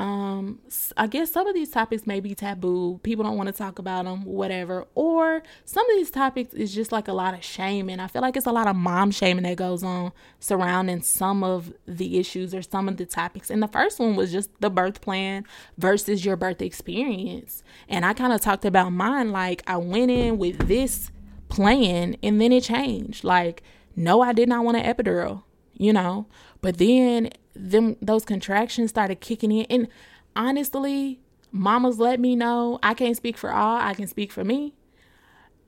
um 0.00 0.58
i 0.96 1.06
guess 1.06 1.30
some 1.30 1.46
of 1.46 1.54
these 1.54 1.68
topics 1.68 2.06
may 2.06 2.20
be 2.20 2.34
taboo. 2.34 2.98
People 3.02 3.22
don't 3.22 3.36
want 3.36 3.48
to 3.48 3.52
talk 3.52 3.78
about 3.78 4.06
them 4.06 4.24
whatever. 4.24 4.86
Or 4.94 5.42
some 5.66 5.88
of 5.90 5.96
these 5.96 6.10
topics 6.10 6.54
is 6.54 6.74
just 6.74 6.90
like 6.90 7.06
a 7.06 7.12
lot 7.12 7.34
of 7.34 7.44
shaming. 7.44 8.00
I 8.00 8.06
feel 8.06 8.22
like 8.22 8.34
it's 8.34 8.46
a 8.46 8.52
lot 8.52 8.66
of 8.66 8.76
mom 8.76 9.10
shaming 9.10 9.44
that 9.44 9.56
goes 9.56 9.82
on 9.82 10.12
surrounding 10.38 11.02
some 11.02 11.44
of 11.44 11.74
the 11.86 12.18
issues 12.18 12.54
or 12.54 12.62
some 12.62 12.88
of 12.88 12.96
the 12.96 13.04
topics. 13.04 13.50
And 13.50 13.62
the 13.62 13.68
first 13.68 13.98
one 13.98 14.16
was 14.16 14.32
just 14.32 14.48
the 14.60 14.70
birth 14.70 15.02
plan 15.02 15.44
versus 15.76 16.24
your 16.24 16.36
birth 16.36 16.62
experience. 16.62 17.62
And 17.86 18.06
i 18.06 18.14
kind 18.14 18.32
of 18.32 18.40
talked 18.40 18.64
about 18.64 18.92
mine 18.92 19.32
like 19.32 19.62
i 19.66 19.76
went 19.76 20.10
in 20.10 20.38
with 20.38 20.66
this 20.66 21.10
plan 21.50 22.16
and 22.22 22.40
then 22.40 22.52
it 22.52 22.64
changed. 22.64 23.22
Like 23.22 23.62
no 23.94 24.22
i 24.22 24.32
did 24.32 24.48
not 24.48 24.64
want 24.64 24.78
an 24.78 24.94
epidural 24.94 25.42
you 25.80 25.94
know? 25.94 26.26
But 26.60 26.76
then 26.76 27.30
them 27.54 27.96
those 28.00 28.24
contractions 28.24 28.90
started 28.90 29.20
kicking 29.20 29.52
in. 29.52 29.66
And 29.66 29.88
honestly 30.36 31.20
mamas 31.52 31.98
let 31.98 32.20
me 32.20 32.36
know 32.36 32.78
i 32.80 32.94
can't 32.94 33.16
speak 33.16 33.36
for 33.36 33.52
all 33.52 33.76
i 33.76 33.94
can 33.94 34.06
speak 34.06 34.30
for 34.32 34.44
me. 34.44 34.74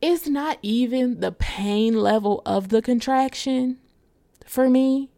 It's 0.00 0.26
not 0.26 0.58
even 0.62 1.20
the 1.20 1.30
pain 1.30 1.94
level 1.94 2.42
of 2.44 2.70
the 2.70 2.82
contraction 2.82 3.78
for 4.44 4.68
me. 4.68 5.10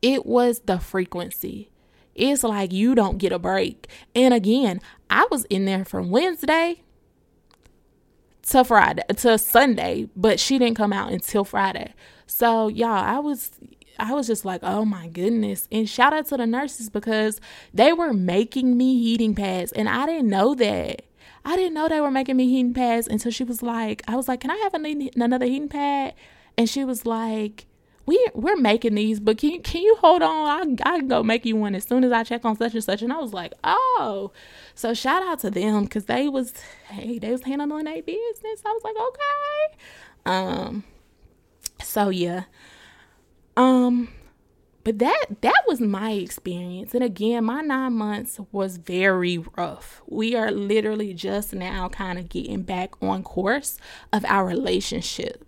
It 0.00 0.24
was 0.24 0.60
the 0.60 0.78
frequency. 0.78 1.70
It's 2.14 2.42
like 2.42 2.72
you 2.72 2.94
don't 2.94 3.18
get 3.18 3.32
a 3.32 3.38
break. 3.38 3.88
And 4.14 4.32
again 4.32 4.80
i 5.08 5.26
was 5.30 5.44
in 5.44 5.66
there 5.66 5.84
from 5.84 6.10
wednesday 6.10 6.82
to 8.42 8.64
friday 8.64 9.02
to 9.16 9.38
sunday 9.38 10.08
but 10.16 10.40
she 10.40 10.58
didn't 10.58 10.76
come 10.76 10.92
out 10.92 11.12
until 11.12 11.44
friday. 11.44 11.94
So 12.26 12.68
y'all 12.68 12.88
i 12.88 13.18
was 13.18 13.50
I 13.98 14.12
was 14.14 14.26
just 14.26 14.44
like, 14.44 14.60
oh 14.62 14.84
my 14.84 15.08
goodness. 15.08 15.68
And 15.70 15.88
shout 15.88 16.12
out 16.12 16.26
to 16.26 16.36
the 16.36 16.46
nurses 16.46 16.88
because 16.88 17.40
they 17.72 17.92
were 17.92 18.12
making 18.12 18.76
me 18.76 18.98
heating 19.02 19.34
pads 19.34 19.72
and 19.72 19.88
I 19.88 20.06
didn't 20.06 20.28
know 20.28 20.54
that. 20.54 21.02
I 21.44 21.56
didn't 21.56 21.74
know 21.74 21.88
they 21.88 22.00
were 22.00 22.10
making 22.10 22.36
me 22.36 22.48
heating 22.48 22.74
pads 22.74 23.06
until 23.06 23.30
she 23.30 23.44
was 23.44 23.62
like, 23.62 24.02
I 24.08 24.16
was 24.16 24.26
like, 24.26 24.40
can 24.40 24.50
I 24.50 24.56
have 24.56 24.74
another 24.74 25.46
heating 25.46 25.68
pad? 25.68 26.14
And 26.58 26.68
she 26.68 26.84
was 26.84 27.06
like, 27.06 27.66
we 28.06 28.24
we're 28.34 28.56
making 28.56 28.94
these, 28.94 29.18
but 29.18 29.38
can 29.38 29.50
you, 29.50 29.60
can 29.60 29.82
you 29.82 29.96
hold 29.96 30.22
on? 30.22 30.78
I 30.84 30.94
I 30.94 30.98
can 31.00 31.08
go 31.08 31.22
make 31.22 31.44
you 31.44 31.56
one 31.56 31.74
as 31.74 31.84
soon 31.84 32.04
as 32.04 32.12
I 32.12 32.22
check 32.22 32.44
on 32.44 32.56
such 32.56 32.74
and 32.74 32.84
such. 32.84 33.02
And 33.02 33.12
I 33.12 33.18
was 33.18 33.32
like, 33.32 33.52
oh, 33.64 34.30
so 34.74 34.94
shout 34.94 35.22
out 35.22 35.40
to 35.40 35.50
them 35.50 35.84
because 35.84 36.04
they 36.04 36.28
was 36.28 36.54
hey 36.88 37.18
they 37.18 37.32
was 37.32 37.42
handling 37.42 37.84
their 37.84 38.02
business. 38.02 38.62
I 38.64 38.70
was 38.70 38.82
like, 38.84 38.96
okay, 38.96 39.78
um, 40.24 40.84
so 41.82 42.08
yeah, 42.08 42.44
um, 43.56 44.08
but 44.84 44.98
that 45.00 45.26
that 45.40 45.62
was 45.66 45.80
my 45.80 46.12
experience. 46.12 46.94
And 46.94 47.02
again, 47.02 47.44
my 47.44 47.60
nine 47.60 47.94
months 47.94 48.38
was 48.52 48.76
very 48.76 49.38
rough. 49.56 50.02
We 50.06 50.36
are 50.36 50.50
literally 50.50 51.12
just 51.12 51.52
now 51.52 51.88
kind 51.88 52.18
of 52.18 52.28
getting 52.28 52.62
back 52.62 52.94
on 53.02 53.22
course 53.22 53.78
of 54.12 54.24
our 54.26 54.46
relationship. 54.46 55.44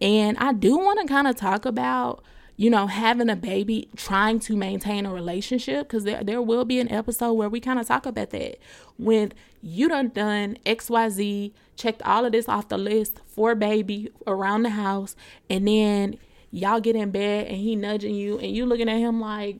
And 0.00 0.36
I 0.38 0.52
do 0.52 0.76
want 0.76 1.00
to 1.00 1.06
kind 1.06 1.28
of 1.28 1.36
talk 1.36 1.66
about 1.66 2.24
you 2.60 2.68
know, 2.68 2.86
having 2.88 3.30
a 3.30 3.36
baby, 3.36 3.88
trying 3.96 4.38
to 4.38 4.54
maintain 4.54 5.06
a 5.06 5.14
relationship, 5.14 5.88
because 5.88 6.04
there, 6.04 6.22
there 6.22 6.42
will 6.42 6.66
be 6.66 6.78
an 6.78 6.92
episode 6.92 7.32
where 7.32 7.48
we 7.48 7.58
kind 7.58 7.78
of 7.78 7.88
talk 7.88 8.04
about 8.04 8.28
that. 8.30 8.58
When 8.98 9.32
you 9.62 9.88
done 9.88 10.08
done 10.08 10.58
XYZ, 10.66 11.52
checked 11.76 12.02
all 12.02 12.26
of 12.26 12.32
this 12.32 12.50
off 12.50 12.68
the 12.68 12.76
list 12.76 13.20
for 13.26 13.54
baby 13.54 14.10
around 14.26 14.64
the 14.64 14.70
house, 14.70 15.16
and 15.48 15.66
then 15.66 16.18
y'all 16.50 16.80
get 16.80 16.96
in 16.96 17.10
bed 17.10 17.46
and 17.46 17.56
he 17.56 17.76
nudging 17.76 18.14
you 18.14 18.38
and 18.38 18.54
you 18.54 18.66
looking 18.66 18.88
at 18.88 18.98
him 18.98 19.20
like, 19.20 19.58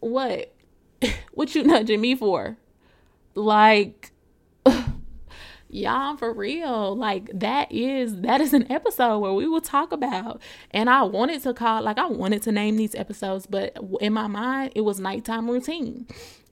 what? 0.00 0.54
what 1.32 1.54
you 1.54 1.64
nudging 1.64 2.00
me 2.00 2.14
for? 2.14 2.56
Like, 3.34 4.12
y'all 5.72 6.18
for 6.18 6.34
real 6.34 6.94
like 6.94 7.30
that 7.32 7.72
is 7.72 8.20
that 8.20 8.42
is 8.42 8.52
an 8.52 8.70
episode 8.70 9.18
where 9.18 9.32
we 9.32 9.48
will 9.48 9.60
talk 9.60 9.90
about 9.90 10.38
and 10.70 10.90
i 10.90 11.02
wanted 11.02 11.42
to 11.42 11.54
call 11.54 11.82
like 11.82 11.96
i 11.96 12.04
wanted 12.04 12.42
to 12.42 12.52
name 12.52 12.76
these 12.76 12.94
episodes 12.94 13.46
but 13.46 13.74
in 14.02 14.12
my 14.12 14.26
mind 14.26 14.70
it 14.74 14.82
was 14.82 15.00
nighttime 15.00 15.50
routine 15.50 16.06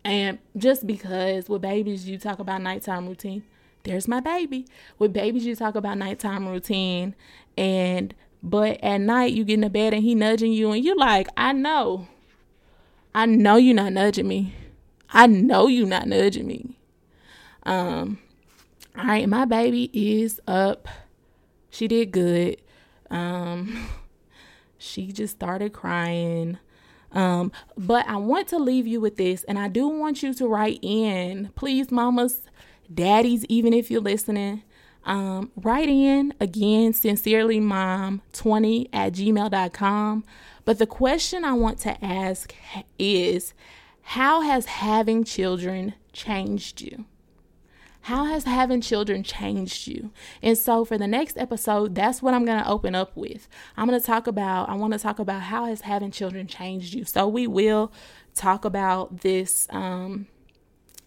and 0.06 0.38
just 0.56 0.86
because 0.86 1.50
with 1.50 1.60
babies 1.60 2.08
you 2.08 2.16
talk 2.16 2.38
about 2.38 2.62
nighttime 2.62 3.06
routine 3.06 3.42
there's 3.82 4.08
my 4.08 4.20
baby 4.20 4.66
with 4.98 5.12
babies 5.12 5.44
you 5.44 5.54
talk 5.54 5.74
about 5.74 5.98
nighttime 5.98 6.48
routine 6.48 7.14
and 7.58 8.14
but 8.42 8.82
at 8.82 8.98
night 8.98 9.32
you 9.32 9.44
get 9.44 9.54
in 9.54 9.60
the 9.60 9.70
bed 9.70 9.94
and 9.94 10.02
he 10.02 10.14
nudging 10.14 10.52
you 10.52 10.70
and 10.72 10.84
you're 10.84 10.96
like, 10.96 11.28
I 11.36 11.52
know. 11.52 12.08
I 13.14 13.26
know 13.26 13.56
you're 13.56 13.74
not 13.74 13.92
nudging 13.92 14.28
me. 14.28 14.54
I 15.12 15.26
know 15.26 15.66
you're 15.66 15.86
not 15.86 16.06
nudging 16.06 16.46
me. 16.46 16.78
Um 17.64 18.18
all 18.96 19.06
right, 19.06 19.28
my 19.28 19.44
baby 19.44 19.90
is 19.92 20.40
up. 20.46 20.88
She 21.70 21.88
did 21.88 22.12
good. 22.12 22.60
Um 23.10 23.88
she 24.78 25.12
just 25.12 25.34
started 25.34 25.72
crying. 25.72 26.58
Um, 27.12 27.52
but 27.76 28.06
I 28.08 28.16
want 28.16 28.48
to 28.48 28.58
leave 28.58 28.86
you 28.86 29.00
with 29.00 29.16
this, 29.16 29.42
and 29.44 29.58
I 29.58 29.68
do 29.68 29.88
want 29.88 30.22
you 30.22 30.32
to 30.34 30.46
write 30.46 30.78
in, 30.80 31.50
please, 31.56 31.90
mamas, 31.90 32.42
daddies, 32.92 33.44
even 33.48 33.72
if 33.72 33.90
you're 33.90 34.00
listening. 34.00 34.62
Um, 35.04 35.50
write 35.56 35.88
in 35.88 36.34
again, 36.40 36.92
sincerely 36.92 37.60
mom 37.60 38.22
20 38.32 38.88
at 38.92 39.14
gmail.com. 39.14 40.24
But 40.64 40.78
the 40.78 40.86
question 40.86 41.44
I 41.44 41.54
want 41.54 41.78
to 41.80 42.04
ask 42.04 42.54
is 42.98 43.54
how 44.02 44.42
has 44.42 44.66
having 44.66 45.24
children 45.24 45.94
changed 46.12 46.80
you? 46.80 47.06
How 48.02 48.24
has 48.24 48.44
having 48.44 48.80
children 48.80 49.22
changed 49.22 49.86
you? 49.86 50.10
And 50.42 50.56
so 50.56 50.84
for 50.84 50.96
the 50.96 51.06
next 51.06 51.36
episode, 51.36 51.94
that's 51.94 52.22
what 52.22 52.32
I'm 52.32 52.46
going 52.46 52.62
to 52.62 52.68
open 52.68 52.94
up 52.94 53.14
with. 53.14 53.46
I'm 53.76 53.86
going 53.86 54.00
to 54.00 54.06
talk 54.06 54.26
about, 54.26 54.70
I 54.70 54.74
want 54.74 54.94
to 54.94 54.98
talk 54.98 55.18
about 55.18 55.42
how 55.42 55.66
has 55.66 55.82
having 55.82 56.10
children 56.10 56.46
changed 56.46 56.94
you. 56.94 57.04
So 57.04 57.28
we 57.28 57.46
will 57.46 57.92
talk 58.34 58.64
about 58.64 59.20
this 59.20 59.66
um 59.70 60.26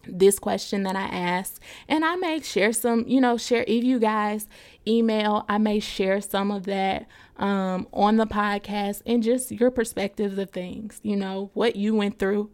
this 0.06 0.38
question 0.38 0.82
that 0.84 0.96
I 0.96 1.04
asked 1.04 1.60
and 1.88 2.04
I 2.04 2.16
may 2.16 2.40
share 2.40 2.72
some, 2.72 3.04
you 3.06 3.20
know, 3.20 3.36
share 3.36 3.64
if 3.66 3.84
you 3.84 3.98
guys 3.98 4.48
email, 4.86 5.44
I 5.48 5.58
may 5.58 5.80
share 5.80 6.20
some 6.20 6.50
of 6.50 6.64
that 6.64 7.06
um 7.36 7.88
on 7.92 8.16
the 8.16 8.26
podcast 8.26 9.02
and 9.06 9.22
just 9.22 9.50
your 9.50 9.70
perspectives 9.70 10.38
of 10.38 10.50
things, 10.50 11.00
you 11.02 11.16
know, 11.16 11.50
what 11.54 11.76
you 11.76 11.94
went 11.94 12.18
through 12.18 12.50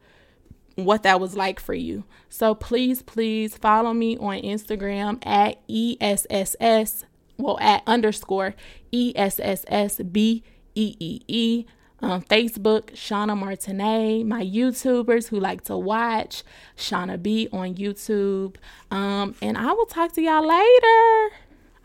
what 0.85 1.03
that 1.03 1.21
was 1.21 1.37
like 1.37 1.61
for 1.61 1.75
you. 1.75 2.05
So 2.29 2.55
please, 2.55 3.03
please 3.03 3.57
follow 3.57 3.93
me 3.93 4.17
on 4.19 4.39
Instagram 4.39 5.25
at 5.27 5.61
ESSS, 5.69 7.05
well, 7.37 7.59
at 7.61 7.83
underscore 7.87 8.55
ESSSBEEE. 8.93 10.43
Um, 12.03 12.23
Facebook, 12.23 12.93
Shauna 12.93 13.37
Martinet, 13.37 14.27
my 14.27 14.43
YouTubers 14.43 15.29
who 15.29 15.39
like 15.39 15.65
to 15.65 15.77
watch, 15.77 16.43
Shauna 16.77 17.23
B 17.23 17.49
on 17.53 17.75
YouTube. 17.75 18.57
Um, 18.91 19.35
and 19.43 19.59
I 19.59 19.73
will 19.73 19.87
talk 19.87 20.13
to 20.13 20.23
y'all 20.23 20.47
later. 20.47 21.37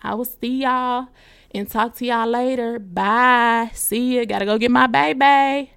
I 0.02 0.16
will 0.16 0.26
see 0.26 0.62
y'all 0.62 1.08
and 1.54 1.70
talk 1.70 1.96
to 1.96 2.06
y'all 2.06 2.28
later. 2.28 2.80
Bye. 2.80 3.72
See 3.74 4.18
ya. 4.18 4.26
Gotta 4.26 4.46
go 4.46 4.58
get 4.58 4.72
my 4.72 4.88
baby. 4.88 5.75